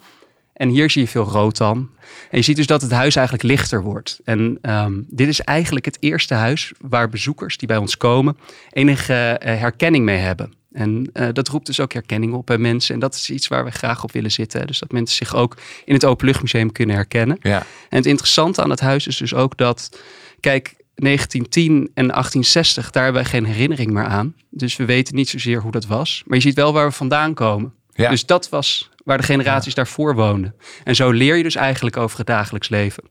En 0.60 0.68
hier 0.68 0.90
zie 0.90 1.02
je 1.02 1.08
veel 1.08 1.24
rood 1.24 1.56
dan. 1.56 1.90
En 2.30 2.38
je 2.38 2.42
ziet 2.42 2.56
dus 2.56 2.66
dat 2.66 2.82
het 2.82 2.90
huis 2.90 3.16
eigenlijk 3.16 3.46
lichter 3.46 3.82
wordt. 3.82 4.20
En 4.24 4.58
um, 4.62 5.06
dit 5.08 5.28
is 5.28 5.40
eigenlijk 5.40 5.84
het 5.84 5.96
eerste 6.00 6.34
huis 6.34 6.72
waar 6.80 7.08
bezoekers 7.08 7.56
die 7.56 7.68
bij 7.68 7.76
ons 7.76 7.96
komen 7.96 8.36
enige 8.70 9.40
uh, 9.44 9.58
herkenning 9.58 10.04
mee 10.04 10.18
hebben. 10.18 10.52
En 10.72 11.10
uh, 11.12 11.28
dat 11.32 11.48
roept 11.48 11.66
dus 11.66 11.80
ook 11.80 11.92
herkenning 11.92 12.32
op 12.32 12.46
bij 12.46 12.58
mensen. 12.58 12.94
En 12.94 13.00
dat 13.00 13.14
is 13.14 13.30
iets 13.30 13.48
waar 13.48 13.64
we 13.64 13.70
graag 13.70 14.04
op 14.04 14.12
willen 14.12 14.32
zitten. 14.32 14.66
Dus 14.66 14.78
dat 14.78 14.92
mensen 14.92 15.16
zich 15.16 15.34
ook 15.34 15.56
in 15.84 15.94
het 15.94 16.04
Openluchtmuseum 16.04 16.72
kunnen 16.72 16.96
herkennen. 16.96 17.38
Ja. 17.40 17.58
En 17.88 17.96
het 17.96 18.06
interessante 18.06 18.62
aan 18.62 18.70
het 18.70 18.80
huis 18.80 19.06
is 19.06 19.16
dus 19.16 19.34
ook 19.34 19.56
dat, 19.56 20.00
kijk, 20.40 20.74
1910 20.94 21.72
en 21.72 22.06
1860, 22.06 22.90
daar 22.90 23.04
hebben 23.04 23.22
wij 23.22 23.30
geen 23.30 23.44
herinnering 23.44 23.90
meer 23.90 24.04
aan. 24.04 24.34
Dus 24.50 24.76
we 24.76 24.84
weten 24.84 25.14
niet 25.14 25.28
zozeer 25.28 25.60
hoe 25.60 25.72
dat 25.72 25.86
was. 25.86 26.22
Maar 26.26 26.36
je 26.36 26.42
ziet 26.42 26.54
wel 26.54 26.72
waar 26.72 26.86
we 26.86 26.92
vandaan 26.92 27.34
komen. 27.34 27.72
Ja. 28.00 28.10
Dus 28.10 28.26
dat 28.26 28.48
was 28.48 28.90
waar 29.04 29.18
de 29.18 29.24
generaties 29.24 29.74
daarvoor 29.74 30.14
woonden. 30.14 30.54
En 30.84 30.96
zo 30.96 31.10
leer 31.10 31.36
je 31.36 31.42
dus 31.42 31.54
eigenlijk 31.54 31.96
over 31.96 32.18
het 32.18 32.26
dagelijks 32.26 32.68
leven. 32.68 33.02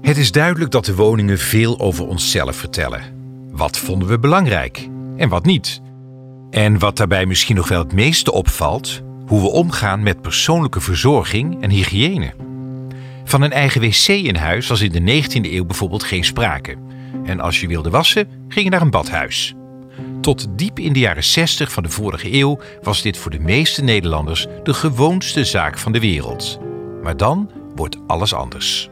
Het 0.00 0.16
is 0.16 0.32
duidelijk 0.32 0.70
dat 0.70 0.84
de 0.84 0.94
woningen 0.94 1.38
veel 1.38 1.80
over 1.80 2.06
onszelf 2.06 2.56
vertellen. 2.56 3.02
Wat 3.50 3.78
vonden 3.78 4.08
we 4.08 4.18
belangrijk 4.18 4.88
en 5.16 5.28
wat 5.28 5.44
niet? 5.44 5.80
En 6.50 6.78
wat 6.78 6.96
daarbij 6.96 7.26
misschien 7.26 7.56
nog 7.56 7.68
wel 7.68 7.78
het 7.78 7.92
meeste 7.92 8.32
opvalt, 8.32 9.02
hoe 9.26 9.40
we 9.40 9.48
omgaan 9.48 10.02
met 10.02 10.22
persoonlijke 10.22 10.80
verzorging 10.80 11.62
en 11.62 11.70
hygiëne. 11.70 12.34
Van 13.24 13.42
een 13.42 13.52
eigen 13.52 13.80
wc 13.80 14.08
in 14.08 14.36
huis 14.36 14.66
was 14.66 14.80
in 14.80 14.92
de 14.92 15.22
19e 15.22 15.52
eeuw 15.52 15.64
bijvoorbeeld 15.64 16.02
geen 16.02 16.24
sprake. 16.24 16.76
En 17.24 17.40
als 17.40 17.60
je 17.60 17.66
wilde 17.66 17.90
wassen, 17.90 18.28
ging 18.48 18.64
je 18.64 18.70
naar 18.70 18.82
een 18.82 18.90
badhuis. 18.90 19.54
Tot 20.24 20.46
diep 20.58 20.78
in 20.78 20.92
de 20.92 20.98
jaren 20.98 21.24
60 21.24 21.72
van 21.72 21.82
de 21.82 21.88
vorige 21.88 22.32
eeuw 22.32 22.60
was 22.82 23.02
dit 23.02 23.16
voor 23.16 23.30
de 23.30 23.38
meeste 23.38 23.82
Nederlanders 23.82 24.46
de 24.62 24.74
gewoonste 24.74 25.44
zaak 25.44 25.78
van 25.78 25.92
de 25.92 26.00
wereld. 26.00 26.58
Maar 27.02 27.16
dan 27.16 27.50
wordt 27.74 27.98
alles 28.06 28.34
anders. 28.34 28.90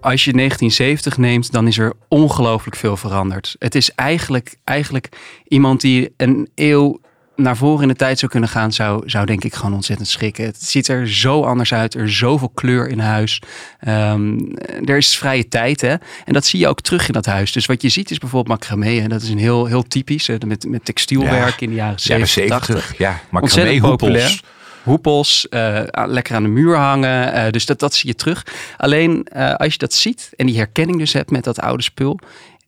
Als 0.00 0.24
je 0.24 0.32
1970 0.32 1.18
neemt, 1.18 1.52
dan 1.52 1.66
is 1.66 1.78
er 1.78 1.92
ongelooflijk 2.08 2.76
veel 2.76 2.96
veranderd. 2.96 3.56
Het 3.58 3.74
is 3.74 3.94
eigenlijk, 3.94 4.56
eigenlijk 4.64 5.08
iemand 5.48 5.80
die 5.80 6.14
een 6.16 6.50
eeuw 6.54 7.00
naar 7.36 7.56
voren 7.56 7.82
in 7.82 7.88
de 7.88 7.94
tijd 7.94 8.18
zou 8.18 8.30
kunnen 8.30 8.48
gaan, 8.48 8.72
zou, 8.72 9.02
zou 9.08 9.26
denk 9.26 9.44
ik 9.44 9.54
gewoon 9.54 9.74
ontzettend 9.74 10.08
schrikken. 10.08 10.44
Het 10.44 10.62
ziet 10.62 10.88
er 10.88 11.08
zo 11.08 11.42
anders 11.42 11.74
uit. 11.74 11.94
Er 11.94 12.04
is 12.04 12.16
zoveel 12.18 12.48
kleur 12.48 12.88
in 12.88 12.98
huis. 12.98 13.42
Um, 13.88 14.56
er 14.84 14.96
is 14.96 15.18
vrije 15.18 15.48
tijd. 15.48 15.80
Hè? 15.80 15.94
En 16.24 16.32
dat 16.32 16.44
zie 16.44 16.60
je 16.60 16.68
ook 16.68 16.80
terug 16.80 17.06
in 17.06 17.12
dat 17.12 17.26
huis. 17.26 17.52
Dus 17.52 17.66
wat 17.66 17.82
je 17.82 17.88
ziet 17.88 18.10
is 18.10 18.18
bijvoorbeeld 18.18 18.60
macramé. 18.60 19.00
En 19.00 19.08
dat 19.08 19.22
is 19.22 19.28
een 19.28 19.38
heel, 19.38 19.66
heel 19.66 19.82
typisch. 19.82 20.26
Hè? 20.26 20.36
Met, 20.46 20.68
met 20.68 20.84
textielwerk 20.84 21.60
ja, 21.60 21.66
in 21.66 21.68
de 21.68 21.74
jaren 21.74 22.00
70, 22.00 22.48
80. 22.48 22.98
Ja, 22.98 23.20
macramé, 23.30 23.78
hoepels. 23.78 24.42
Hoepels, 24.82 25.46
uh, 25.50 25.80
lekker 25.92 26.34
aan 26.34 26.42
de 26.42 26.48
muur 26.48 26.76
hangen. 26.76 27.34
Uh, 27.34 27.50
dus 27.50 27.66
dat, 27.66 27.78
dat 27.78 27.94
zie 27.94 28.08
je 28.08 28.14
terug. 28.14 28.46
Alleen 28.76 29.26
uh, 29.36 29.54
als 29.54 29.72
je 29.72 29.78
dat 29.78 29.94
ziet 29.94 30.30
en 30.36 30.46
die 30.46 30.56
herkenning 30.56 30.98
dus 30.98 31.12
hebt 31.12 31.30
met 31.30 31.44
dat 31.44 31.60
oude 31.60 31.82
spul... 31.82 32.18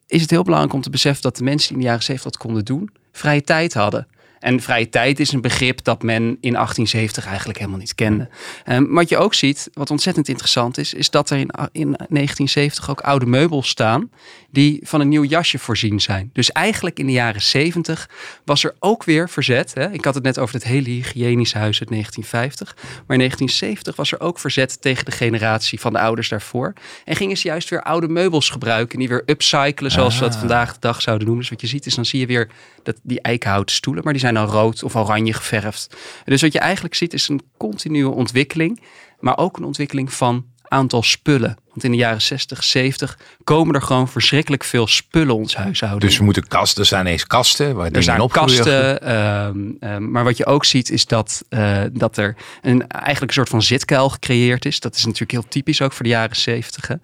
is 0.06 0.20
het 0.20 0.30
heel 0.30 0.42
belangrijk 0.42 0.74
om 0.74 0.80
te 0.80 0.90
beseffen 0.90 1.22
dat 1.22 1.36
de 1.36 1.44
mensen 1.44 1.68
die 1.68 1.76
in 1.76 1.82
de 1.82 1.88
jaren 1.88 2.04
70 2.04 2.30
dat 2.30 2.40
konden 2.40 2.64
doen... 2.64 2.90
vrije 3.12 3.42
tijd 3.42 3.74
hadden. 3.74 4.06
En 4.44 4.60
vrije 4.60 4.88
tijd 4.88 5.20
is 5.20 5.32
een 5.32 5.40
begrip 5.40 5.84
dat 5.84 6.02
men 6.02 6.22
in 6.22 6.52
1870 6.52 7.26
eigenlijk 7.26 7.58
helemaal 7.58 7.78
niet 7.78 7.94
kende. 7.94 8.28
Um, 8.68 8.94
wat 8.94 9.08
je 9.08 9.16
ook 9.16 9.34
ziet, 9.34 9.70
wat 9.72 9.90
ontzettend 9.90 10.28
interessant 10.28 10.78
is, 10.78 10.94
is 10.94 11.10
dat 11.10 11.30
er 11.30 11.36
in, 11.36 11.50
in 11.72 11.90
1970 11.90 12.90
ook 12.90 13.00
oude 13.00 13.26
meubels 13.26 13.68
staan 13.68 14.10
die 14.54 14.80
van 14.82 15.00
een 15.00 15.08
nieuw 15.08 15.24
jasje 15.24 15.58
voorzien 15.58 16.00
zijn. 16.00 16.30
Dus 16.32 16.52
eigenlijk 16.52 16.98
in 16.98 17.06
de 17.06 17.12
jaren 17.12 17.42
70 17.42 18.08
was 18.44 18.64
er 18.64 18.74
ook 18.78 19.04
weer 19.04 19.28
verzet. 19.28 19.74
Hè? 19.74 19.90
Ik 19.92 20.04
had 20.04 20.14
het 20.14 20.22
net 20.22 20.38
over 20.38 20.54
het 20.54 20.64
hele 20.64 20.88
hygiënische 20.88 21.58
huis 21.58 21.80
uit 21.80 21.88
1950. 21.88 22.74
Maar 22.74 23.16
in 23.16 23.18
1970 23.18 23.96
was 23.96 24.12
er 24.12 24.20
ook 24.20 24.38
verzet 24.38 24.82
tegen 24.82 25.04
de 25.04 25.10
generatie 25.10 25.80
van 25.80 25.92
de 25.92 25.98
ouders 25.98 26.28
daarvoor. 26.28 26.72
En 27.04 27.16
gingen 27.16 27.36
ze 27.36 27.48
juist 27.48 27.68
weer 27.68 27.82
oude 27.82 28.08
meubels 28.08 28.48
gebruiken 28.48 28.92
en 28.92 28.98
die 28.98 29.08
weer 29.08 29.22
upcyclen, 29.26 29.90
zoals 29.90 30.14
ah. 30.14 30.20
we 30.20 30.26
dat 30.26 30.36
vandaag 30.36 30.72
de 30.72 30.80
dag 30.80 31.02
zouden 31.02 31.26
noemen. 31.26 31.44
Dus 31.44 31.52
wat 31.52 31.60
je 31.60 31.66
ziet 31.66 31.86
is, 31.86 31.94
dan 31.94 32.04
zie 32.04 32.20
je 32.20 32.26
weer 32.26 32.50
dat, 32.82 33.00
die 33.02 33.20
eikenhouten 33.20 33.74
stoelen, 33.74 34.04
maar 34.04 34.12
die 34.12 34.22
zijn 34.22 34.34
dan 34.34 34.46
rood 34.46 34.82
of 34.82 34.96
oranje 34.96 35.32
geverfd. 35.32 35.96
Dus 36.24 36.42
wat 36.42 36.52
je 36.52 36.58
eigenlijk 36.58 36.94
ziet 36.94 37.12
is 37.12 37.28
een 37.28 37.42
continue 37.56 38.08
ontwikkeling, 38.08 38.82
maar 39.20 39.38
ook 39.38 39.56
een 39.56 39.64
ontwikkeling 39.64 40.12
van 40.12 40.44
aantal 40.68 41.02
spullen. 41.02 41.56
Want 41.74 41.86
in 41.86 41.90
de 41.90 41.96
jaren 41.96 42.22
60, 42.22 42.64
70 42.64 43.18
komen 43.44 43.74
er 43.74 43.82
gewoon 43.82 44.08
verschrikkelijk 44.08 44.64
veel 44.64 44.86
spullen 44.86 45.34
ons 45.34 45.56
huishouden. 45.56 46.08
Dus 46.08 46.18
we 46.18 46.24
moeten 46.24 46.48
kasten, 46.48 46.80
er 46.80 46.86
staan 46.86 47.06
eens 47.06 47.26
kasten 47.26 47.74
waar 47.74 47.90
er 47.90 48.02
zijn 48.02 48.28
kasten. 48.28 49.00
ehm, 49.02 49.58
ehm, 49.80 50.10
maar 50.10 50.24
wat 50.24 50.36
je 50.36 50.46
ook 50.46 50.64
ziet 50.64 50.90
is 50.90 51.06
dat, 51.06 51.44
eh, 51.48 51.82
dat 51.92 52.16
er 52.16 52.36
een, 52.62 52.88
eigenlijk 52.88 53.28
een 53.28 53.36
soort 53.36 53.48
van 53.48 53.62
zitkuil 53.62 54.08
gecreëerd 54.08 54.64
is. 54.64 54.80
Dat 54.80 54.94
is 54.94 55.04
natuurlijk 55.04 55.30
heel 55.30 55.48
typisch 55.48 55.80
ook 55.80 55.92
voor 55.92 56.04
de 56.04 56.10
jaren 56.10 56.36
70. 56.36 56.88
Hè. 56.88 56.94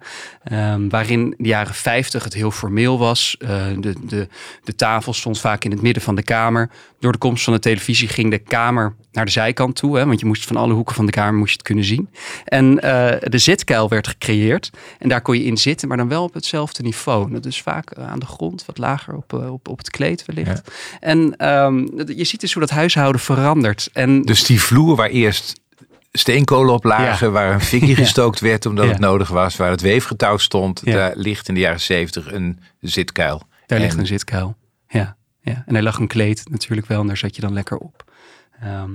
Ehm, 0.43 0.89
waarin 0.89 1.33
de 1.37 1.47
jaren 1.47 1.73
50 1.73 2.23
het 2.23 2.33
heel 2.33 2.51
formeel 2.51 2.99
was. 2.99 3.35
Eh, 3.39 3.65
de, 3.77 3.93
de, 4.07 4.27
de 4.63 4.75
tafel 4.75 5.13
stond 5.13 5.39
vaak 5.39 5.63
in 5.63 5.71
het 5.71 5.81
midden 5.81 6.03
van 6.03 6.15
de 6.15 6.23
kamer. 6.23 6.69
Door 6.99 7.11
de 7.11 7.17
komst 7.17 7.43
van 7.43 7.53
de 7.53 7.59
televisie 7.59 8.07
ging 8.07 8.31
de 8.31 8.39
kamer 8.39 8.95
naar 9.11 9.25
de 9.25 9.31
zijkant 9.31 9.75
toe. 9.75 9.97
Hè, 9.97 10.05
want 10.05 10.19
je 10.19 10.25
moest 10.25 10.45
van 10.45 10.55
alle 10.55 10.73
hoeken 10.73 10.95
van 10.95 11.05
de 11.05 11.11
kamer 11.11 11.33
moest 11.33 11.49
je 11.51 11.57
het 11.57 11.65
kunnen 11.65 11.83
zien. 11.85 12.09
En 12.45 12.79
eh, 12.81 13.29
de 13.29 13.37
zitkuil 13.37 13.89
werd 13.89 14.07
gecreëerd. 14.07 14.69
En 14.99 15.09
daar 15.09 15.21
kon 15.21 15.37
je 15.37 15.43
in 15.43 15.57
zitten, 15.57 15.87
maar 15.87 15.97
dan 15.97 16.07
wel 16.07 16.23
op 16.23 16.33
hetzelfde 16.33 16.83
niveau. 16.83 17.31
Dat 17.31 17.45
is 17.45 17.61
vaak 17.61 17.91
eh, 17.91 18.07
aan 18.07 18.19
de 18.19 18.25
grond, 18.25 18.65
wat 18.65 18.77
lager 18.77 19.15
op, 19.15 19.33
eh, 19.33 19.53
op, 19.53 19.67
op 19.67 19.77
het 19.77 19.89
kleed 19.89 20.25
wellicht. 20.25 20.71
En 20.99 21.35
ehm, 21.37 21.77
je 22.15 22.23
ziet 22.23 22.39
dus 22.41 22.53
hoe 22.53 22.61
dat 22.61 22.71
huishouden 22.71 23.21
verandert. 23.21 23.89
En 23.93 24.21
Dus 24.21 24.43
die 24.43 24.61
vloer 24.61 24.95
waar 24.95 25.09
eerst 25.09 25.59
steenkolen 26.11 26.73
op 26.73 26.83
lagen, 26.83 27.31
waar 27.31 27.53
een 27.53 27.61
fikkie 27.61 27.95
gestookt 28.05 28.39
werd 28.39 28.65
omdat 28.65 28.85
Ja. 28.85 28.91
het 28.91 28.99
nodig 28.99 29.29
was, 29.29 29.55
waar 29.55 29.69
het 29.71 29.81
weefgetouw 29.81 30.37
stond, 30.37 30.85
daar 30.85 31.11
ligt 31.15 31.47
in 31.47 31.53
de 31.53 31.59
jaren 31.59 31.79
zeventig 31.81 32.31
een 32.33 32.59
zitkuil. 32.79 33.41
daar 33.65 33.79
ligt 33.79 33.93
En- 33.93 33.99
een 33.99 34.07
zitkuil. 34.07 34.55
Ja, 34.87 35.15
ja. 35.41 35.63
En 35.65 35.75
er 35.75 35.83
lag 35.83 35.97
een 35.97 36.07
kleed 36.07 36.49
natuurlijk 36.49 36.87
wel 36.87 37.01
en 37.01 37.07
daar 37.07 37.17
zat 37.17 37.35
je 37.35 37.41
dan 37.41 37.53
lekker 37.53 37.77
op. 37.77 38.03
Ehm, 38.61 38.91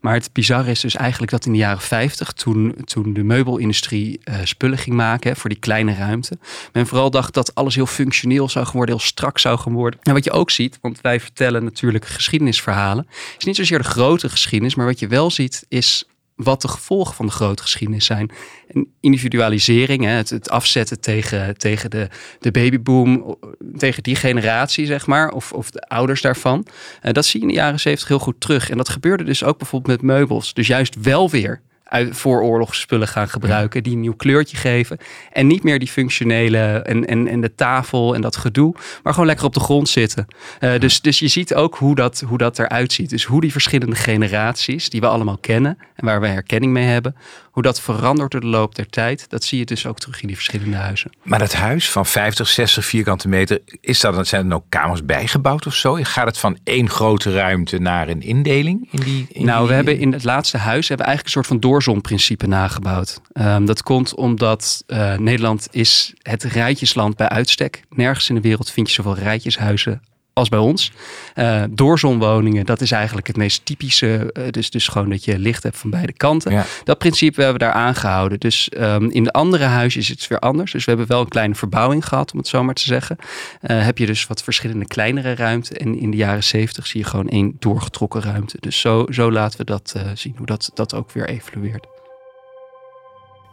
maar 0.00 0.14
het 0.14 0.32
bizarre 0.32 0.70
is 0.70 0.80
dus 0.80 0.96
eigenlijk 0.96 1.30
dat 1.30 1.46
in 1.46 1.52
de 1.52 1.58
jaren 1.58 1.80
50, 1.80 2.32
toen, 2.32 2.76
toen 2.84 3.12
de 3.12 3.22
meubelindustrie 3.22 4.20
eh, 4.24 4.34
spullen 4.44 4.78
ging 4.78 4.96
maken 4.96 5.36
voor 5.36 5.50
die 5.50 5.58
kleine 5.58 5.94
ruimte, 5.94 6.38
men 6.72 6.86
vooral 6.86 7.10
dacht 7.10 7.34
dat 7.34 7.54
alles 7.54 7.74
heel 7.74 7.86
functioneel 7.86 8.48
zou 8.48 8.66
worden, 8.72 8.94
heel 8.94 9.04
strak 9.04 9.38
zou 9.38 9.58
worden. 9.64 10.00
En 10.02 10.12
wat 10.12 10.24
je 10.24 10.30
ook 10.30 10.50
ziet, 10.50 10.78
want 10.80 11.00
wij 11.00 11.20
vertellen 11.20 11.64
natuurlijk 11.64 12.06
geschiedenisverhalen, 12.06 13.06
is 13.38 13.44
niet 13.44 13.56
zozeer 13.56 13.78
de 13.78 13.84
grote 13.84 14.28
geschiedenis, 14.28 14.74
maar 14.74 14.86
wat 14.86 14.98
je 14.98 15.08
wel 15.08 15.30
ziet 15.30 15.64
is 15.68 16.04
wat 16.42 16.62
de 16.62 16.68
gevolgen 16.68 17.14
van 17.14 17.26
de 17.26 17.32
grote 17.32 17.62
geschiedenis 17.62 18.04
zijn. 18.04 18.30
En 18.68 18.86
individualisering, 19.00 20.04
hè, 20.04 20.10
het, 20.10 20.50
afzetten 20.50 21.00
tegen, 21.00 21.58
tegen 21.58 21.90
de, 21.90 22.08
de 22.38 22.50
babyboom, 22.50 23.36
tegen 23.76 24.02
die 24.02 24.16
generatie, 24.16 24.86
zeg 24.86 25.06
maar, 25.06 25.30
of, 25.30 25.52
of 25.52 25.70
de 25.70 25.80
ouders 25.80 26.20
daarvan. 26.20 26.66
Eh, 27.00 27.12
dat 27.12 27.24
zie 27.24 27.40
je 27.40 27.46
in 27.46 27.52
de 27.52 27.58
jaren 27.58 27.80
zeventig 27.80 28.08
heel 28.08 28.18
goed 28.18 28.40
terug. 28.40 28.70
En 28.70 28.76
dat 28.76 28.88
gebeurde 28.88 29.24
dus 29.24 29.44
ook 29.44 29.58
bijvoorbeeld 29.58 30.02
met 30.02 30.10
meubels. 30.10 30.54
Dus 30.54 30.66
juist 30.66 30.96
wel 31.00 31.30
weer 31.30 31.60
uit 31.90 32.16
vooroorlogsspullen 32.16 33.08
gaan 33.08 33.28
gebruiken, 33.28 33.82
die 33.82 33.92
een 33.92 34.00
nieuw 34.00 34.16
kleurtje 34.16 34.56
geven. 34.56 34.98
En 35.32 35.46
niet 35.46 35.62
meer 35.62 35.78
die 35.78 35.88
functionele 35.88 36.58
en, 36.58 37.06
en, 37.06 37.28
en 37.28 37.40
de 37.40 37.54
tafel 37.54 38.14
en 38.14 38.20
dat 38.20 38.36
gedoe, 38.36 38.74
maar 39.02 39.12
gewoon 39.12 39.28
lekker 39.28 39.46
op 39.46 39.54
de 39.54 39.60
grond 39.60 39.88
zitten. 39.88 40.26
Eh, 40.58 40.78
dus, 40.78 41.00
dus 41.00 41.18
je 41.18 41.28
ziet 41.28 41.54
ook 41.54 41.76
hoe 41.76 41.94
dat, 41.94 42.24
hoe 42.26 42.38
dat 42.38 42.58
eruit 42.58 42.92
ziet. 42.92 43.10
Dus 43.10 43.24
hoe 43.24 43.40
die 43.40 43.52
verschillende 43.52 43.96
generaties, 43.96 44.90
die 44.90 45.00
we 45.00 45.06
allemaal 45.06 45.38
kennen 45.38 45.78
en 45.94 46.04
waar 46.04 46.20
we 46.20 46.26
herkenning 46.26 46.72
mee 46.72 46.86
hebben, 46.86 47.16
hoe 47.60 47.68
dat 47.72 47.80
verandert 47.80 48.30
door 48.30 48.40
de 48.40 48.46
loop 48.46 48.74
der 48.74 48.88
tijd, 48.88 49.24
dat 49.28 49.44
zie 49.44 49.58
je 49.58 49.64
dus 49.64 49.86
ook 49.86 49.98
terug 49.98 50.20
in 50.20 50.26
die 50.26 50.36
verschillende 50.36 50.76
huizen. 50.76 51.10
Maar 51.22 51.38
dat 51.38 51.52
huis 51.52 51.90
van 51.90 52.06
50, 52.06 52.48
60 52.48 52.84
vierkante 52.84 53.28
meter, 53.28 53.60
is 53.80 54.00
dat, 54.00 54.26
zijn 54.26 54.50
er 54.50 54.56
ook 54.56 54.64
kamers 54.68 55.04
bijgebouwd 55.04 55.66
of 55.66 55.74
zo? 55.74 55.98
Gaat 56.00 56.26
het 56.26 56.38
van 56.38 56.58
één 56.64 56.90
grote 56.90 57.32
ruimte 57.32 57.78
naar 57.78 58.08
een 58.08 58.22
indeling? 58.22 58.88
In 58.90 59.00
die, 59.00 59.26
in 59.32 59.44
nou, 59.44 59.58
die- 59.58 59.68
we 59.68 59.74
hebben 59.74 59.98
in 59.98 60.12
het 60.12 60.24
laatste 60.24 60.56
huis 60.56 60.88
hebben 60.88 61.06
we 61.06 61.12
eigenlijk 61.12 61.24
een 61.24 61.42
soort 61.42 61.60
van 61.60 61.70
doorzonprincipe 61.70 62.46
nagebouwd. 62.46 63.20
Ehm, 63.32 63.64
dat 63.64 63.82
komt 63.82 64.14
omdat 64.14 64.84
eh, 64.86 65.16
Nederland 65.16 65.68
is 65.70 66.14
het 66.22 66.42
rijtjesland 66.42 67.16
bij 67.16 67.28
uitstek. 67.28 67.82
Nergens 67.90 68.28
in 68.28 68.34
de 68.34 68.40
wereld 68.40 68.70
vind 68.70 68.88
je 68.88 68.94
zoveel 68.94 69.16
rijtjeshuizen 69.16 70.02
als 70.32 70.48
bij 70.48 70.58
ons. 70.58 70.92
Eh, 71.34 71.62
doorzonwoningen, 71.70 72.66
dat 72.66 72.80
is 72.80 72.90
eigenlijk 72.90 73.26
het 73.26 73.36
meest 73.36 73.64
typische. 73.64 74.32
eh, 74.32 74.42
dus, 74.50 74.70
dus 74.70 74.88
gewoon 74.88 75.10
dat 75.10 75.24
je 75.24 75.38
licht 75.38 75.62
hebt 75.62 75.78
van 75.78 75.90
beide 75.90 76.12
kanten. 76.12 76.52
Ja. 76.52 76.64
Dat 76.84 76.98
principe 76.98 77.42
hebben 77.42 77.58
we 77.58 77.64
daar 77.72 77.82
aangehouden. 77.82 78.40
Dus 78.40 78.68
ehm, 78.68 79.04
in 79.04 79.24
de 79.24 79.32
andere 79.32 79.64
huizen 79.64 80.00
is 80.00 80.08
het 80.08 80.26
weer 80.26 80.38
anders. 80.38 80.72
Dus 80.72 80.84
we 80.84 80.90
hebben 80.90 81.08
wel 81.08 81.20
een 81.20 81.28
kleine 81.28 81.54
verbouwing 81.54 82.06
gehad, 82.06 82.32
om 82.32 82.38
het 82.38 82.48
zo 82.48 82.64
maar 82.64 82.74
te 82.74 82.82
zeggen. 82.82 83.16
Eh, 83.60 83.84
heb 83.84 83.98
je 83.98 84.06
dus 84.06 84.26
wat 84.26 84.42
verschillende 84.42 84.86
kleinere 84.86 85.34
ruimte. 85.34 85.78
En 85.78 85.98
in 85.98 86.10
de 86.10 86.16
jaren 86.16 86.44
zeventig 86.44 86.86
zie 86.86 87.00
je 87.00 87.06
gewoon 87.06 87.28
één 87.28 87.56
doorgetrokken 87.58 88.22
ruimte. 88.22 88.56
Dus 88.60 88.80
zo, 88.80 89.06
zo 89.08 89.32
laten 89.32 89.58
we 89.58 89.64
dat 89.64 89.94
zien, 90.14 90.34
hoe 90.36 90.46
dat, 90.46 90.70
dat 90.74 90.94
ook 90.94 91.12
weer 91.12 91.28
evolueert. 91.28 91.86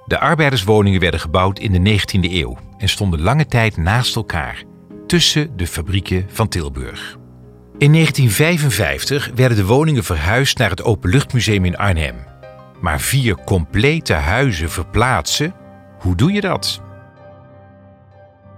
De 0.07 0.19
arbeiderswoningen 0.19 0.99
werden 0.99 1.19
gebouwd 1.19 1.59
in 1.59 1.71
de 1.83 1.99
19e 1.99 2.31
eeuw 2.31 2.57
en 2.77 2.89
stonden 2.89 3.21
lange 3.21 3.45
tijd 3.45 3.77
naast 3.77 4.15
elkaar, 4.15 4.63
tussen 5.07 5.57
de 5.57 5.67
fabrieken 5.67 6.25
van 6.31 6.47
Tilburg. 6.47 7.17
In 7.77 7.93
1955 7.93 9.31
werden 9.35 9.57
de 9.57 9.65
woningen 9.65 10.03
verhuisd 10.03 10.57
naar 10.57 10.69
het 10.69 10.83
Openluchtmuseum 10.83 11.65
in 11.65 11.77
Arnhem. 11.77 12.15
Maar 12.81 13.01
vier 13.01 13.35
complete 13.35 14.13
huizen 14.13 14.69
verplaatsen, 14.69 15.53
hoe 15.99 16.15
doe 16.15 16.31
je 16.31 16.41
dat? 16.41 16.81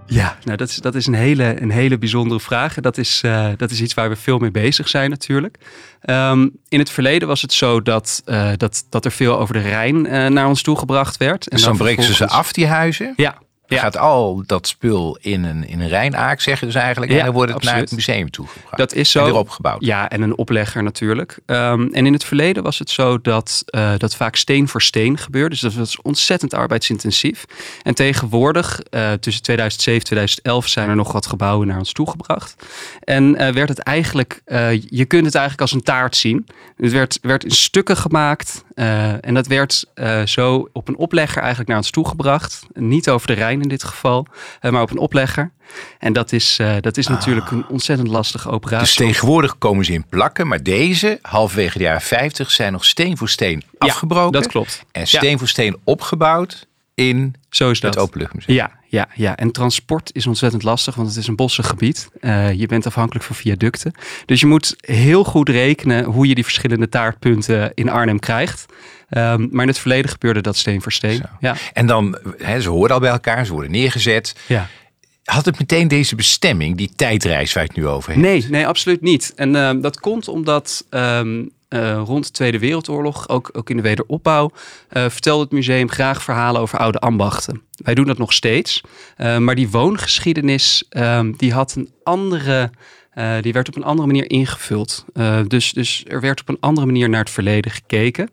Ja, 0.05 0.37
nou 0.43 0.57
dat 0.57 0.69
is, 0.69 0.75
dat 0.75 0.95
is 0.95 1.07
een, 1.07 1.13
hele, 1.13 1.61
een 1.61 1.71
hele 1.71 1.97
bijzondere 1.97 2.39
vraag. 2.39 2.75
En 2.75 2.81
dat 2.81 2.97
is, 2.97 3.21
eh, 3.23 3.47
dat 3.57 3.71
is 3.71 3.81
iets 3.81 3.93
waar 3.93 4.09
we 4.09 4.15
veel 4.15 4.37
mee 4.37 4.51
bezig 4.51 4.87
zijn 4.87 5.09
natuurlijk. 5.09 5.57
Ehm, 6.01 6.47
in 6.67 6.79
het 6.79 6.89
verleden 6.89 7.27
was 7.27 7.41
het 7.41 7.53
zo 7.53 7.81
dat, 7.81 8.21
eh, 8.25 8.51
dat, 8.57 8.85
dat 8.89 9.05
er 9.05 9.11
veel 9.11 9.39
over 9.39 9.53
de 9.53 9.59
Rijn 9.59 10.05
eh, 10.05 10.27
naar 10.27 10.47
ons 10.47 10.61
toegebracht 10.61 11.17
werd. 11.17 11.47
En 11.47 11.55
Dus 11.55 11.65
dan 11.65 11.77
breken 11.77 12.03
ze 12.03 12.13
ze 12.13 12.27
af, 12.27 12.53
die 12.53 12.67
huizen. 12.67 13.13
Ja, 13.15 13.37
Dan 13.69 13.77
ja. 13.77 13.83
gaat 13.83 13.97
al 13.97 14.43
dat 14.45 14.67
spul 14.67 15.17
in 15.21 15.43
een, 15.43 15.67
in 15.67 15.79
een 15.79 15.87
Rijnaak, 15.87 16.41
zeggen 16.41 16.71
ze 16.71 16.79
eigenlijk. 16.79 17.11
Ja, 17.11 17.17
en 17.17 17.25
dan 17.25 17.33
wordt 17.33 17.53
het 17.53 17.63
naar 17.63 17.77
het 17.77 17.91
museum 17.91 18.31
toegebracht. 18.31 18.77
dat 18.77 18.93
is 18.93 19.15
En 19.15 19.21
zo. 19.21 19.25
weer 19.25 19.35
opgebouwd. 19.35 19.85
Ja, 19.85 20.09
en 20.09 20.21
een 20.21 20.37
oplegger 20.37 20.83
natuurlijk. 20.83 21.39
Ehm, 21.45 21.87
en 21.91 22.05
in 22.05 22.13
het 22.13 22.23
verleden 22.23 22.63
was 22.63 22.79
het 22.79 22.89
zo 22.89 23.21
dat 23.21 23.63
eh, 23.65 23.91
dat 23.97 24.15
vaak 24.15 24.35
steen 24.35 24.67
voor 24.67 24.81
steen 24.81 25.17
gebeurde. 25.17 25.49
Dus 25.49 25.59
dat 25.59 25.73
was 25.73 26.01
ontzettend 26.01 26.53
arbeidsintensief. 26.53 27.45
En 27.83 27.95
tegenwoordig, 27.95 28.79
eh, 28.79 29.11
tussen 29.11 29.43
2007 29.43 29.99
en 29.99 30.05
2011, 30.05 30.67
zijn 30.67 30.89
er 30.89 30.95
nog 30.95 31.11
wat 31.11 31.27
gebouwen 31.27 31.67
naar 31.67 31.77
ons 31.77 31.93
toegebracht. 31.93 32.55
En 33.03 33.35
eh, 33.35 33.53
werd 33.53 33.69
het 33.69 33.79
eigenlijk, 33.79 34.41
je 34.89 35.05
kunt 35.05 35.25
het 35.25 35.35
eigenlijk 35.35 35.61
als 35.61 35.71
een 35.71 35.83
taart 35.83 36.15
zien. 36.15 36.47
Het 36.77 36.91
werd, 36.91 37.19
werd 37.21 37.43
in 37.43 37.51
stukken 37.51 37.97
gemaakt. 37.97 38.63
en 39.21 39.33
dat 39.33 39.47
werd 39.47 39.85
zo 40.25 40.69
op 40.73 40.87
een 40.87 40.97
oplegger 40.97 41.37
eigenlijk 41.37 41.69
naar 41.69 41.77
ons 41.77 41.89
toegebracht. 41.91 42.65
Niet 42.73 43.09
over 43.09 43.27
de 43.27 43.33
Rijn 43.33 43.58
in 43.61 43.67
dit 43.69 43.83
geval, 43.83 44.25
eh, 44.59 44.71
maar 44.71 44.81
op 44.81 44.91
een 44.91 44.97
oplegger. 44.97 45.51
En 45.99 46.13
dat 46.13 46.31
is, 46.31 46.57
eh, 46.59 46.75
dat 46.81 46.97
is 46.97 47.07
natuurlijk 47.07 47.51
een 47.51 47.65
ontzettend 47.67 48.07
lastige 48.09 48.49
operatie. 48.49 48.85
Dus 48.85 48.95
tegenwoordig 48.95 49.57
komen 49.57 49.85
ze 49.85 49.93
in 49.93 50.05
plakken, 50.09 50.47
maar 50.47 50.63
deze, 50.63 51.19
halverwege 51.21 51.77
de 51.77 51.83
jaren 51.83 52.01
50, 52.01 52.51
zijn 52.51 52.71
nog 52.71 52.85
steen 52.85 53.17
voor 53.17 53.29
steen 53.29 53.63
afgebroken. 53.77 54.31
dat 54.31 54.47
klopt. 54.47 54.83
En 54.91 55.01
Ja. 55.01 55.05
steen 55.07 55.37
voor 55.37 55.47
steen 55.47 55.77
opgebouwd 55.83 56.67
in 56.99 57.35
Zo 57.49 57.69
is 57.71 57.79
dat. 57.79 57.93
het 57.93 58.03
Openluchtmuseum. 58.03 58.55
Ja, 58.55 58.71
ja, 58.87 59.07
ja. 59.15 59.35
En 59.35 59.51
transport 59.51 60.09
is 60.13 60.27
ontzettend 60.27 60.63
lastig, 60.63 60.95
want 60.95 61.07
het 61.07 61.17
is 61.17 61.27
een 61.27 61.35
bossig 61.35 61.67
gebied. 61.67 62.09
Eh, 62.21 62.53
je 62.53 62.67
bent 62.67 62.85
afhankelijk 62.85 63.25
van 63.25 63.35
viaducten. 63.35 63.91
Dus 64.25 64.39
je 64.39 64.45
moet 64.45 64.75
heel 64.79 65.23
goed 65.23 65.49
rekenen 65.49 66.03
hoe 66.05 66.27
je 66.27 66.35
die 66.35 66.43
verschillende 66.43 66.89
taartpunten 66.89 67.71
in 67.73 67.89
Arnhem 67.89 68.19
krijgt. 68.19 68.65
Ehm, 69.09 69.47
maar 69.51 69.61
in 69.61 69.67
het 69.67 69.79
verleden 69.79 70.11
gebeurde 70.11 70.41
dat 70.41 70.57
steen 70.57 70.81
voor 70.81 70.91
steen. 70.91 71.15
Zo. 71.15 71.23
Ja, 71.39 71.55
En 71.73 71.85
dan, 71.85 72.17
hè, 72.37 72.61
ze 72.61 72.69
horen 72.69 72.93
al 72.93 72.99
bij 72.99 73.09
elkaar, 73.11 73.45
ze 73.45 73.51
worden 73.53 73.71
neergezet. 73.71 74.35
ja. 74.47 74.67
Had 75.23 75.45
het 75.45 75.59
meteen 75.59 75.87
deze 75.87 76.15
bestemming, 76.15 76.77
die 76.77 76.91
tijdreis 76.95 77.53
waar 77.53 77.63
het 77.63 77.75
nu 77.75 77.87
over 77.87 78.09
hebt? 78.11 78.21
Nee, 78.23 78.45
nee, 78.49 78.67
absoluut 78.67 79.01
niet. 79.01 79.33
En 79.35 79.55
ehm, 79.55 79.81
dat 79.81 79.99
komt 79.99 80.27
omdat 80.27 80.85
ehm, 80.89 81.43
eh, 81.69 82.01
rond 82.05 82.25
de 82.25 82.31
Tweede 82.31 82.59
Wereldoorlog, 82.59 83.29
ook, 83.29 83.49
ook 83.53 83.69
in 83.69 83.75
de 83.75 83.83
wederopbouw, 83.83 84.51
eh, 84.89 85.09
vertelde 85.09 85.43
het 85.43 85.51
museum 85.51 85.89
graag 85.89 86.23
verhalen 86.23 86.61
over 86.61 86.79
oude 86.79 86.99
ambachten. 86.99 87.61
Wij 87.83 87.93
doen 87.93 88.05
dat 88.05 88.17
nog 88.17 88.33
steeds. 88.33 88.81
Eh, 89.15 89.37
maar 89.37 89.55
die 89.55 89.69
woongeschiedenis, 89.69 90.83
ehm, 90.89 91.31
die 91.31 91.53
had 91.53 91.75
een 91.75 91.89
andere. 92.03 92.71
die 93.41 93.53
werd 93.53 93.67
op 93.67 93.75
een 93.75 93.83
andere 93.83 94.07
manier 94.07 94.29
ingevuld. 94.29 95.05
Dus, 95.47 95.71
dus 95.73 96.03
er 96.07 96.21
werd 96.21 96.41
op 96.41 96.49
een 96.49 96.57
andere 96.59 96.85
manier 96.85 97.09
naar 97.09 97.19
het 97.19 97.29
verleden 97.29 97.71
gekeken. 97.71 98.29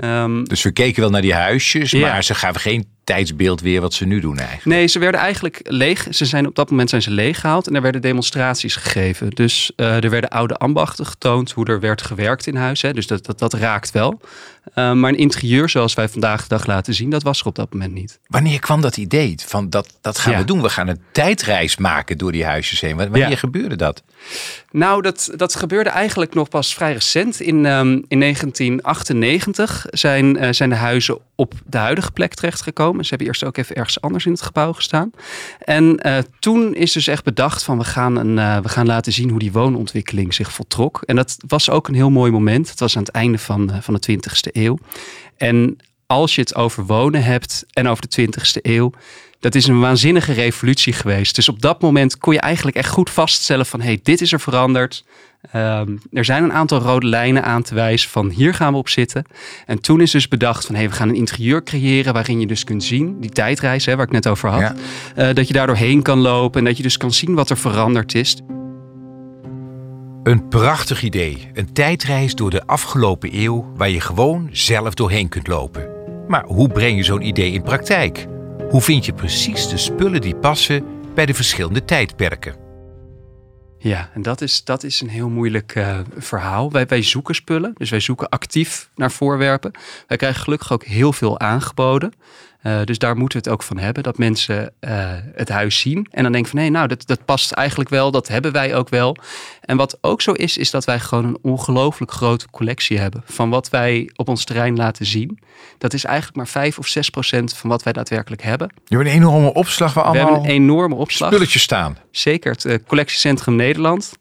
Ehm, 0.00 0.44
Dus 0.44 0.62
we 0.62 0.72
keken 0.72 1.00
wel 1.00 1.10
naar 1.10 1.22
die 1.22 1.34
huisjes, 1.34 1.90
Ja. 1.90 2.10
maar 2.12 2.24
ze 2.24 2.34
gaven 2.34 2.60
geen 2.60 2.86
tijdsbeeld 3.04 3.60
weer 3.60 3.80
wat 3.80 3.94
ze 3.94 4.04
nu 4.04 4.20
doen 4.20 4.36
eigenlijk. 4.38 4.64
Nee, 4.64 4.86
ze 4.86 4.98
werden 4.98 5.20
eigenlijk 5.20 5.60
leeg. 5.62 6.06
Ze 6.10 6.24
zijn 6.24 6.46
op 6.46 6.54
dat 6.54 6.70
moment 6.70 6.90
zijn 6.90 7.02
ze 7.02 7.10
leeggehaald 7.10 7.66
en 7.66 7.74
er 7.74 7.82
werden 7.82 8.00
demonstraties 8.00 8.76
gegeven. 8.76 9.30
Dus 9.30 9.72
eh, 9.76 10.04
er 10.04 10.10
werden 10.10 10.30
oude 10.30 10.56
ambachten 10.56 11.06
getoond, 11.06 11.50
hoe 11.52 11.66
er 11.66 11.80
werd 11.80 12.02
gewerkt 12.02 12.46
in 12.46 12.56
huis. 12.56 12.82
Hè. 12.82 12.92
Dus 12.92 13.06
dat, 13.06 13.26
dat, 13.26 13.38
dat 13.38 13.52
raakt 13.54 13.90
wel. 13.90 14.20
Eh, 14.74 14.92
maar 14.92 15.10
een 15.10 15.16
interieur 15.18 15.68
zoals 15.68 15.94
wij 15.94 16.08
vandaag 16.08 16.42
de 16.42 16.48
dag 16.48 16.66
laten 16.66 16.94
zien, 16.94 17.10
dat 17.10 17.22
was 17.22 17.40
er 17.40 17.46
op 17.46 17.54
dat 17.54 17.72
moment 17.72 17.92
niet. 17.92 18.20
Wanneer 18.26 18.58
kwam 18.60 18.80
dat 18.80 18.96
idee 18.96 19.34
van 19.46 19.70
dat, 19.70 19.98
dat 20.00 20.18
gaan 20.18 20.32
Ja. 20.32 20.38
we 20.38 20.44
doen? 20.44 20.62
We 20.62 20.68
gaan 20.68 20.88
een 20.88 21.00
tijdreis 21.12 21.76
maken 21.76 22.18
door 22.18 22.32
die 22.32 22.44
huisjes 22.44 22.80
heen. 22.80 22.96
Wanneer 22.96 23.28
Ja. 23.30 23.36
gebeurde 23.36 23.76
dat? 23.76 24.02
Nou, 24.70 25.02
dat, 25.02 25.30
dat 25.36 25.54
gebeurde 25.54 25.90
eigenlijk 25.90 26.34
nog 26.34 26.48
pas 26.48 26.74
vrij 26.74 26.92
recent. 26.92 27.40
In, 27.40 27.64
um, 27.64 28.04
in 28.08 28.20
1998 28.20 29.86
zijn, 29.90 30.42
uh, 30.42 30.48
zijn 30.50 30.70
de 30.70 30.76
huizen 30.76 31.18
op 31.34 31.54
de 31.66 31.78
huidige 31.78 32.10
plek 32.10 32.34
terechtgekomen. 32.34 33.02
Ze 33.04 33.08
hebben 33.08 33.26
eerst 33.26 33.44
ook 33.44 33.56
even 33.56 33.76
ergens 33.76 34.00
anders 34.00 34.26
in 34.26 34.32
het 34.32 34.42
gebouw 34.42 34.72
gestaan. 34.72 35.10
En 35.58 36.00
uh, 36.06 36.18
toen 36.38 36.74
is 36.74 36.92
dus 36.92 37.06
echt 37.06 37.24
bedacht 37.24 37.62
van 37.62 37.78
we 37.78 37.84
gaan, 37.84 38.16
een, 38.16 38.36
uh, 38.36 38.58
we 38.58 38.68
gaan 38.68 38.86
laten 38.86 39.12
zien 39.12 39.30
hoe 39.30 39.38
die 39.38 39.52
woonontwikkeling 39.52 40.34
zich 40.34 40.52
voltrok. 40.52 41.02
En 41.06 41.16
dat 41.16 41.36
was 41.46 41.70
ook 41.70 41.88
een 41.88 41.94
heel 41.94 42.10
mooi 42.10 42.32
moment. 42.32 42.70
Het 42.70 42.80
was 42.80 42.96
aan 42.96 43.02
het 43.02 43.12
einde 43.12 43.38
van, 43.38 43.72
van 43.80 43.94
de 43.94 44.12
20e 44.12 44.50
eeuw. 44.52 44.78
En 45.36 45.76
als 46.06 46.34
je 46.34 46.40
het 46.40 46.54
over 46.54 46.86
wonen 46.86 47.22
hebt 47.22 47.64
en 47.72 47.88
over 47.88 48.08
de 48.08 48.26
20e 48.26 48.60
eeuw 48.62 48.92
dat 49.40 49.54
is 49.54 49.66
een 49.66 49.80
waanzinnige 49.80 50.32
revolutie 50.32 50.92
geweest. 50.92 51.34
Dus 51.34 51.48
op 51.48 51.60
dat 51.60 51.80
moment 51.80 52.18
kon 52.18 52.32
je 52.32 52.40
eigenlijk 52.40 52.76
echt 52.76 52.88
goed 52.88 53.10
vaststellen 53.10 53.66
van... 53.66 53.80
hey, 53.80 54.00
dit 54.02 54.20
is 54.20 54.32
er 54.32 54.40
veranderd. 54.40 55.04
Um, 55.56 56.00
er 56.12 56.24
zijn 56.24 56.44
een 56.44 56.52
aantal 56.52 56.80
rode 56.80 57.06
lijnen 57.06 57.44
aan 57.44 57.62
te 57.62 57.74
wijzen 57.74 58.10
van 58.10 58.30
hier 58.30 58.54
gaan 58.54 58.72
we 58.72 58.78
op 58.78 58.88
zitten. 58.88 59.24
En 59.66 59.80
toen 59.80 60.00
is 60.00 60.10
dus 60.10 60.28
bedacht 60.28 60.66
van 60.66 60.74
hey, 60.74 60.88
we 60.88 60.94
gaan 60.94 61.08
een 61.08 61.14
interieur 61.14 61.62
creëren 61.62 62.12
waarin 62.12 62.40
je 62.40 62.46
dus 62.46 62.64
kunt 62.64 62.84
zien, 62.84 63.20
die 63.20 63.30
tijdreis 63.30 63.86
hè, 63.86 63.96
waar 63.96 64.06
ik 64.06 64.12
net 64.12 64.26
over 64.26 64.48
had, 64.48 64.60
ja. 64.60 65.28
uh, 65.28 65.34
dat 65.34 65.46
je 65.46 65.52
daardoor 65.52 65.76
heen 65.76 66.02
kan 66.02 66.18
lopen 66.18 66.58
en 66.58 66.66
dat 66.66 66.76
je 66.76 66.82
dus 66.82 66.96
kan 66.96 67.12
zien 67.12 67.34
wat 67.34 67.50
er 67.50 67.58
veranderd 67.58 68.14
is. 68.14 68.36
Een 70.22 70.48
prachtig 70.48 71.02
idee. 71.02 71.50
Een 71.52 71.72
tijdreis 71.72 72.34
door 72.34 72.50
de 72.50 72.66
afgelopen 72.66 73.30
eeuw 73.32 73.72
waar 73.76 73.90
je 73.90 74.00
gewoon 74.00 74.48
zelf 74.52 74.94
doorheen 74.94 75.28
kunt 75.28 75.46
lopen. 75.46 75.88
Maar 76.28 76.44
hoe 76.44 76.68
breng 76.68 76.96
je 76.96 77.02
zo'n 77.02 77.26
idee 77.26 77.52
in 77.52 77.62
praktijk? 77.62 78.26
Hoe 78.70 78.80
vind 78.80 79.04
je 79.04 79.12
precies 79.12 79.68
de 79.68 79.76
spullen 79.76 80.20
die 80.20 80.36
passen 80.36 80.84
bij 81.14 81.26
de 81.26 81.34
verschillende 81.34 81.84
tijdperken? 81.84 82.54
Ja, 83.78 84.10
en 84.14 84.22
dat 84.22 84.40
is, 84.40 84.64
dat 84.64 84.82
is 84.82 85.00
een 85.00 85.08
heel 85.08 85.28
moeilijk 85.28 85.74
uh, 85.74 85.98
verhaal. 86.16 86.70
Wij, 86.70 86.86
wij 86.86 87.02
zoeken 87.02 87.34
spullen, 87.34 87.72
dus 87.74 87.90
wij 87.90 88.00
zoeken 88.00 88.28
actief 88.28 88.90
naar 88.94 89.10
voorwerpen. 89.10 89.72
Wij 90.06 90.16
krijgen 90.16 90.42
gelukkig 90.42 90.72
ook 90.72 90.84
heel 90.84 91.12
veel 91.12 91.38
aangeboden. 91.38 92.12
Uh, 92.62 92.80
dus 92.84 92.98
daar 92.98 93.16
moeten 93.16 93.38
we 93.38 93.44
het 93.44 93.54
ook 93.54 93.62
van 93.62 93.78
hebben, 93.78 94.02
dat 94.02 94.18
mensen 94.18 94.72
uh, 94.80 94.90
het 95.34 95.48
huis 95.48 95.78
zien. 95.78 96.06
En 96.10 96.22
dan 96.22 96.32
denken 96.32 96.50
van, 96.50 96.60
nee, 96.60 96.70
nou, 96.70 96.88
dat, 96.88 97.06
dat 97.06 97.24
past 97.24 97.52
eigenlijk 97.52 97.90
wel, 97.90 98.10
dat 98.10 98.28
hebben 98.28 98.52
wij 98.52 98.74
ook 98.74 98.88
wel. 98.88 99.16
En 99.60 99.76
wat 99.76 99.98
ook 100.00 100.22
zo 100.22 100.32
is, 100.32 100.56
is 100.56 100.70
dat 100.70 100.84
wij 100.84 101.00
gewoon 101.00 101.24
een 101.24 101.38
ongelooflijk 101.42 102.12
grote 102.12 102.50
collectie 102.50 102.98
hebben. 102.98 103.22
Van 103.24 103.50
wat 103.50 103.70
wij 103.70 104.10
op 104.14 104.28
ons 104.28 104.44
terrein 104.44 104.76
laten 104.76 105.06
zien. 105.06 105.38
Dat 105.78 105.92
is 105.92 106.04
eigenlijk 106.04 106.36
maar 106.36 106.48
5 106.48 106.78
of 106.78 106.86
6 106.86 107.10
procent 107.10 107.56
van 107.56 107.70
wat 107.70 107.82
wij 107.82 107.92
daadwerkelijk 107.92 108.42
hebben. 108.42 108.72
Je 108.84 108.96
hebt 108.96 109.08
een 109.08 109.14
enorme 109.14 109.54
opslag 109.54 109.94
waar 109.94 110.04
allemaal 110.04 110.24
we 110.24 110.30
hebben 110.32 110.50
een 110.50 110.56
enorme 110.56 110.94
opslag. 110.94 111.28
spulletjes 111.28 111.62
staan. 111.62 111.96
Zeker, 112.10 112.52
het 112.52 112.64
uh, 112.64 112.74
Collectiecentrum 112.86 113.56
Nederland. 113.56 114.12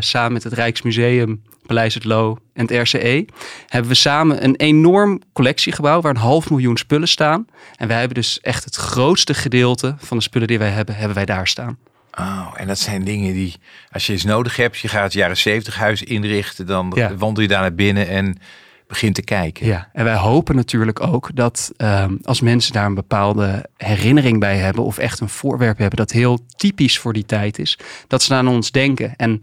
samen 0.00 0.32
met 0.32 0.42
het 0.42 0.52
Rijksmuseum 0.52 1.42
Paleis 1.70 1.94
het 1.94 2.04
Loo 2.04 2.38
en 2.52 2.66
het 2.66 2.82
RCE, 2.82 3.26
hebben 3.66 3.90
we 3.90 3.96
samen 3.96 4.44
een 4.44 4.56
enorm 4.56 5.20
collectiegebouw 5.32 6.00
waar 6.00 6.10
een 6.10 6.20
half 6.20 6.50
miljoen 6.50 6.76
spullen 6.76 7.08
staan. 7.08 7.46
En 7.76 7.88
wij 7.88 7.98
hebben 7.98 8.14
dus 8.14 8.40
echt 8.40 8.64
het 8.64 8.76
grootste 8.76 9.34
gedeelte 9.34 9.94
van 9.98 10.16
de 10.16 10.22
spullen 10.22 10.48
die 10.48 10.58
wij 10.58 10.70
hebben, 10.70 10.94
hebben 10.94 11.14
wij 11.14 11.24
daar 11.24 11.48
staan. 11.48 11.78
Oh, 12.18 12.54
en 12.56 12.66
dat 12.66 12.78
zijn 12.78 13.04
dingen 13.04 13.32
die, 13.32 13.54
als 13.90 14.06
je 14.06 14.12
iets 14.12 14.24
nodig 14.24 14.56
hebt, 14.56 14.78
je 14.78 14.88
gaat 14.88 15.02
het 15.02 15.12
jaren 15.12 15.36
70 15.36 15.76
huis 15.76 16.02
inrichten, 16.02 16.66
dan 16.66 16.92
ja. 16.94 17.16
wandel 17.16 17.42
je 17.42 17.48
daar 17.48 17.60
naar 17.60 17.74
binnen 17.74 18.08
en 18.08 18.38
begint 18.90 19.14
te 19.14 19.22
kijken. 19.22 19.66
Ja, 19.66 19.88
en 19.92 20.04
wij 20.04 20.16
hopen 20.16 20.56
natuurlijk 20.56 21.00
ook 21.00 21.30
dat 21.34 21.72
um, 21.76 22.18
als 22.22 22.40
mensen 22.40 22.72
daar 22.72 22.86
een 22.86 22.94
bepaalde 22.94 23.66
herinnering 23.76 24.40
bij 24.40 24.56
hebben 24.56 24.84
of 24.84 24.98
echt 24.98 25.20
een 25.20 25.28
voorwerp 25.28 25.78
hebben 25.78 25.98
dat 25.98 26.10
heel 26.10 26.38
typisch 26.56 26.98
voor 26.98 27.12
die 27.12 27.26
tijd 27.26 27.58
is, 27.58 27.78
dat 28.06 28.22
ze 28.22 28.34
aan 28.34 28.48
ons 28.48 28.70
denken. 28.70 29.16
En 29.16 29.40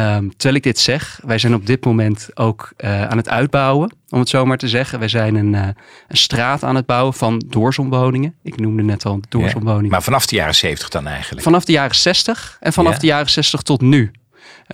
Um, 0.00 0.30
terwijl 0.30 0.54
ik 0.54 0.62
dit 0.62 0.78
zeg, 0.78 1.20
wij 1.24 1.38
zijn 1.38 1.54
op 1.54 1.66
dit 1.66 1.84
moment 1.84 2.28
ook 2.34 2.72
uh, 2.76 3.08
aan 3.08 3.16
het 3.16 3.28
uitbouwen, 3.28 3.92
om 4.08 4.18
het 4.18 4.28
zo 4.28 4.46
maar 4.46 4.56
te 4.56 4.68
zeggen. 4.68 4.98
Wij 4.98 5.08
zijn 5.08 5.34
een, 5.34 5.52
uh, 5.52 5.66
een 6.08 6.16
straat 6.16 6.64
aan 6.64 6.74
het 6.74 6.86
bouwen 6.86 7.14
van 7.14 7.42
doorzonwoningen. 7.46 8.34
Ik 8.42 8.60
noemde 8.60 8.82
net 8.82 9.04
al 9.04 9.20
doorzonwoningen. 9.28 9.84
Ja, 9.84 9.90
maar 9.90 10.02
vanaf 10.02 10.26
de 10.26 10.36
jaren 10.36 10.54
70 10.54 10.88
dan 10.88 11.06
eigenlijk? 11.06 11.42
Vanaf 11.42 11.64
de 11.64 11.72
jaren 11.72 11.96
60 11.96 12.56
en 12.60 12.72
vanaf 12.72 12.92
ja. 12.92 12.98
de 12.98 13.06
jaren 13.06 13.30
60 13.30 13.62
tot 13.62 13.80
nu. 13.80 14.10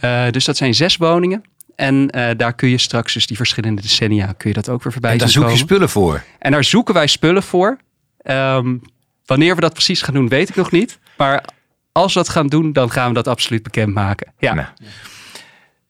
Uh, 0.04 0.30
dus 0.30 0.44
dat 0.44 0.56
zijn 0.56 0.74
zes 0.74 0.96
woningen. 0.96 1.44
En 1.76 2.06
daar 2.36 2.54
kun 2.54 2.68
je 2.68 2.78
straks 2.78 3.12
dus 3.12 3.26
die 3.26 3.36
verschillende 3.36 3.82
decennia, 3.82 4.32
kun 4.36 4.48
je 4.48 4.54
dat 4.54 4.68
ook 4.68 4.82
weer 4.82 4.92
voorbij 4.92 5.12
En 5.12 5.18
daar 5.18 5.28
zoek 5.28 5.50
je 5.50 5.56
spullen 5.56 5.88
voor? 5.88 6.24
En 6.38 6.52
daar 6.52 6.64
zoeken 6.64 6.94
wij 6.94 7.06
spullen 7.06 7.42
voor. 7.42 7.76
Um, 8.22 8.82
wanneer 9.26 9.54
we 9.54 9.60
dat 9.60 9.72
precies 9.72 10.02
gaan 10.02 10.14
doen, 10.14 10.28
weet 10.28 10.48
ik 10.48 10.54
nog 10.54 10.70
niet. 10.70 10.98
Maar 11.16 11.44
als 11.92 12.14
we 12.14 12.18
dat 12.18 12.28
gaan 12.28 12.46
doen, 12.46 12.72
dan 12.72 12.90
gaan 12.90 13.08
we 13.08 13.14
dat 13.14 13.28
absoluut 13.28 13.62
bekendmaken. 13.62 14.32
Ja. 14.38 14.54
Nou, 14.54 14.68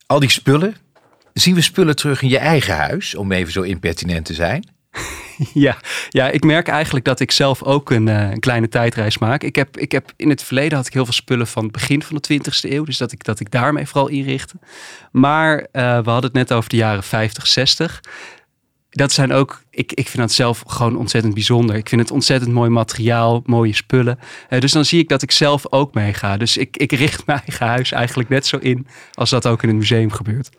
al 0.07 0.21
die 0.21 0.31
spullen, 0.31 0.77
zien 1.33 1.55
we 1.55 1.61
spullen 1.61 1.97
terug 1.97 2.23
in 2.23 2.29
je 2.29 2.39
eigen 2.39 2.77
huis, 2.77 3.15
om 3.15 3.33
even 3.33 3.53
zo 3.53 3.63
impertinent 3.63 4.25
te 4.25 4.35
zijn? 4.35 4.74
Ja, 5.53 5.77
ja, 6.09 6.29
ik 6.29 6.45
merk 6.45 6.69
eigenlijk 6.69 7.05
dat 7.05 7.21
ik 7.21 7.31
zelf 7.31 7.63
ook 7.63 7.91
een, 7.91 8.07
uh, 8.07 8.31
een, 8.31 8.41
kleine 8.41 8.69
tijdreis 8.69 9.19
maak. 9.19 9.43
Ik 9.43 9.57
heb, 9.57 9.77
ik 9.77 9.93
heb 9.93 10.13
in 10.17 10.29
het 10.29 10.43
verleden 10.43 10.77
had 10.77 10.87
ik 10.87 10.93
heel 10.93 11.05
veel 11.05 11.13
spullen 11.13 11.47
van 11.47 11.63
het 11.63 11.73
begin 11.73 12.03
van 12.03 12.19
de 12.21 12.41
20e 12.41 12.71
eeuw. 12.71 12.85
Dus 12.85 12.99
dat 12.99 13.13
ik, 13.13 13.25
dat 13.25 13.41
ik 13.41 13.51
daarmee 13.51 13.87
vooral 13.87 14.09
inrichtte. 14.09 14.57
Maar 15.11 15.59
uh, 15.59 15.65
we 15.73 16.11
hadden 16.11 16.23
het 16.23 16.33
net 16.33 16.53
over 16.53 16.71
de 16.71 16.77
jaren 16.77 17.03
50, 17.03 17.47
60 17.47 18.01
dat 18.95 19.13
zijn 19.13 19.33
ook, 19.33 19.63
ik, 19.71 19.93
ik 19.93 20.09
vind 20.09 20.23
dat 20.23 20.33
zelf 20.33 20.63
gewoon 20.67 20.97
ontzettend 20.97 21.35
bijzonder. 21.35 21.77
Ik 21.77 21.89
vind 21.89 22.01
het 22.01 22.11
ontzettend 22.11 22.53
mooi 22.53 22.71
materiaal, 22.71 23.43
mooie 23.45 23.75
spullen. 23.75 24.19
Uh, 24.51 24.61
dus 24.61 24.73
dan 24.73 24.85
zie 24.85 24.99
ik 24.99 25.09
dat 25.09 25.23
ik 25.23 25.31
zelf 25.31 25.73
ook 25.73 25.95
meega. 25.95 26.37
Dus 26.37 26.57
ik, 26.57 26.77
ik 26.77 26.93
richt 26.93 27.27
mijn 27.27 27.41
eigen 27.47 27.67
huis 27.67 27.93
eigenlijk 27.93 28.29
net 28.29 28.47
zo 28.47 28.57
in 28.57 28.87
als 29.13 29.31
dat 29.31 29.47
ook 29.47 29.63
in 29.63 29.69
het 29.69 29.79
museum 29.79 30.13
gebeurt. 30.13 30.51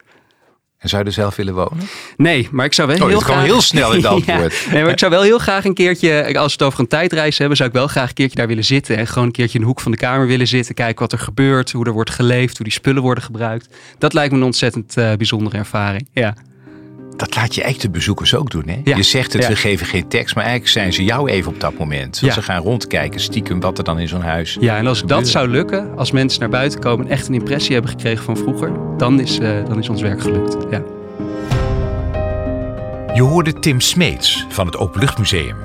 En 0.86 0.91
zou 0.91 1.04
je 1.04 1.08
er 1.08 1.15
zelf 1.15 1.36
willen 1.36 1.54
wonen? 1.54 1.88
Nee, 2.17 2.48
maar 2.52 2.65
ik 2.65 2.74
zou 2.74 2.88
wel 2.88 2.98
oh, 2.98 3.08
heel 3.08 3.19
graag... 3.19 3.43
heel 3.43 3.62
snel 3.62 3.89
in 3.91 3.98
het 3.98 4.06
antwoord. 4.15 4.54
ja, 4.54 4.71
nee, 4.71 4.82
maar 4.82 4.91
ik 4.91 5.00
zou 5.00 5.12
wel 5.12 5.21
heel 5.21 5.39
graag 5.39 5.65
een 5.65 5.74
keertje, 5.74 6.24
als 6.39 6.45
we 6.45 6.52
het 6.52 6.62
over 6.62 6.80
een 6.80 6.88
tijdreis 6.88 7.38
hebben, 7.38 7.58
zou 7.58 7.69
ik 7.69 7.76
wel 7.76 7.88
graag 7.88 8.08
een 8.08 8.13
keertje 8.13 8.38
daar 8.38 8.48
willen 8.48 8.63
zitten. 8.63 8.98
En 8.98 9.08
gewoon 9.08 9.26
een 9.26 9.32
keertje 9.32 9.54
in 9.54 9.62
de 9.62 9.67
hoek 9.67 9.80
van 9.80 9.91
de 9.91 9.98
kamer 9.98 10.28
willen 10.28 10.48
zitten. 10.48 10.76
Kijken 10.76 11.00
wat 11.00 11.12
er 11.12 11.19
gebeurt, 11.19 11.71
hoe 11.71 11.86
er 11.86 11.91
wordt 11.91 12.10
geleefd, 12.10 12.58
hoe 12.58 12.65
die 12.65 12.76
spullen 12.76 13.02
worden 13.02 13.24
gebruikt. 13.24 13.67
Dat 13.98 14.13
lijkt 14.13 14.32
me 14.32 14.38
een 14.38 14.43
ontzettend 14.43 14.98
uh, 14.98 15.13
bijzondere 15.13 15.58
ervaring. 15.58 16.08
Ja 16.13 16.34
dat 17.17 17.36
laat 17.36 17.56
je 17.56 17.63
echt 17.63 17.82
de 17.82 17.89
bezoekers 17.89 18.36
ook 18.36 18.51
doen. 18.51 18.63
Hè? 18.67 18.95
Je 18.95 19.04
zegt 19.04 19.34
het, 19.34 19.47
we 19.47 19.56
geven 19.56 19.86
geen 19.86 20.08
tekst, 20.08 20.36
maar 20.36 20.43
eigenlijk 20.43 20.73
zijn 20.73 20.93
ze 20.93 21.04
jou 21.04 21.30
even 21.30 21.51
op 21.51 21.60
dat 21.60 21.78
moment. 21.78 22.17
Ze 22.17 22.41
gaan 22.41 22.62
rondkijken, 22.62 23.19
stiekem 23.19 23.60
wat 23.60 23.78
er 23.78 23.84
dan 23.84 23.99
in 23.99 24.08
zo'n 24.08 24.21
huis 24.21 24.58
Ja, 24.60 24.78
en 24.78 24.88
als 24.88 25.04
dat 25.04 25.28
zou 25.28 25.47
lukken, 25.47 25.97
als 25.97 26.12
mensen 26.12 26.39
naar 26.39 26.49
buiten 26.49 26.80
komen 26.80 27.06
en 27.06 27.12
echt 27.12 27.28
een 27.28 27.34
impressie 27.34 27.73
hebben 27.73 27.91
gekregen 27.91 28.23
van 28.23 28.38
vroeger, 28.38 28.71
dan 28.97 29.19
is, 29.19 29.39
uh, 29.39 29.65
dan 29.65 29.80
is 29.80 29.89
ons 29.89 30.01
werk 30.01 30.21
gelukt. 30.21 30.58
Ja. 30.69 30.82
Je 33.13 33.21
hoorde 33.21 33.54
Tim 33.54 33.80
Smeets 33.80 34.45
van 34.49 34.65
het 34.65 34.78
Openluchtmuseum. 34.78 35.56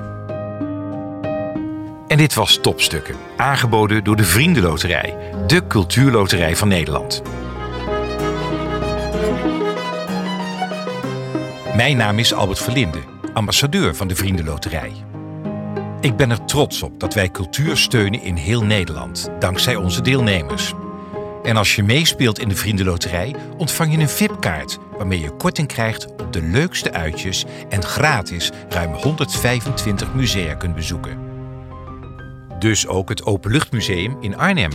En 2.07 2.17
dit 2.17 2.33
was 2.33 2.59
Topstukken, 2.61 3.15
aangeboden 3.37 4.03
door 4.03 4.15
de 4.15 4.23
Vriendenloterij, 4.23 5.15
de 5.47 5.67
cultuurloterij 5.67 6.55
van 6.55 6.67
Nederland. 6.67 7.21
Mijn 11.81 11.97
naam 11.97 12.19
is 12.19 12.33
Albert 12.33 12.59
Verlinde, 12.59 12.99
ambassadeur 13.33 13.95
van 13.95 14.07
de 14.07 14.15
Vriendenloterij. 14.15 14.91
Ik 16.01 16.15
ben 16.15 16.31
er 16.31 16.45
trots 16.45 16.81
op 16.81 16.99
dat 16.99 17.13
wij 17.13 17.29
cultuur 17.29 17.77
steunen 17.77 18.21
in 18.21 18.35
heel 18.35 18.63
Nederland, 18.63 19.29
dankzij 19.39 19.75
onze 19.75 20.01
deelnemers. 20.01 20.73
En 21.43 21.57
als 21.57 21.75
je 21.75 21.83
meespeelt 21.83 22.39
in 22.39 22.49
de 22.49 22.55
Vriendenloterij, 22.55 23.35
ontvang 23.57 23.91
je 23.91 23.99
een 23.99 24.09
VIP-kaart 24.09 24.77
waarmee 24.97 25.19
je 25.19 25.35
korting 25.35 25.67
krijgt 25.67 26.05
op 26.05 26.33
de 26.33 26.41
leukste 26.41 26.93
uitjes 26.93 27.45
en 27.69 27.83
gratis 27.83 28.51
ruim 28.69 28.93
125 28.93 30.13
musea 30.13 30.53
kunt 30.53 30.75
bezoeken. 30.75 31.17
Dus 32.59 32.87
ook 32.87 33.09
het 33.09 33.25
Openluchtmuseum 33.25 34.17
in 34.19 34.37
Arnhem 34.37 34.71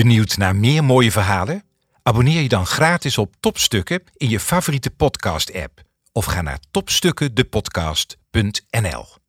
Benieuwd 0.00 0.36
naar 0.36 0.56
meer 0.56 0.84
mooie 0.84 1.10
verhalen? 1.10 1.64
Abonneer 2.02 2.42
je 2.42 2.48
dan 2.48 2.66
gratis 2.66 3.18
op 3.18 3.34
Topstukken 3.40 4.02
in 4.16 4.28
je 4.28 4.40
favoriete 4.40 4.90
podcast-app 4.90 5.82
of 6.12 6.24
ga 6.24 6.42
naar 6.42 6.58
topstukkendepodcast.nl. 6.70 9.19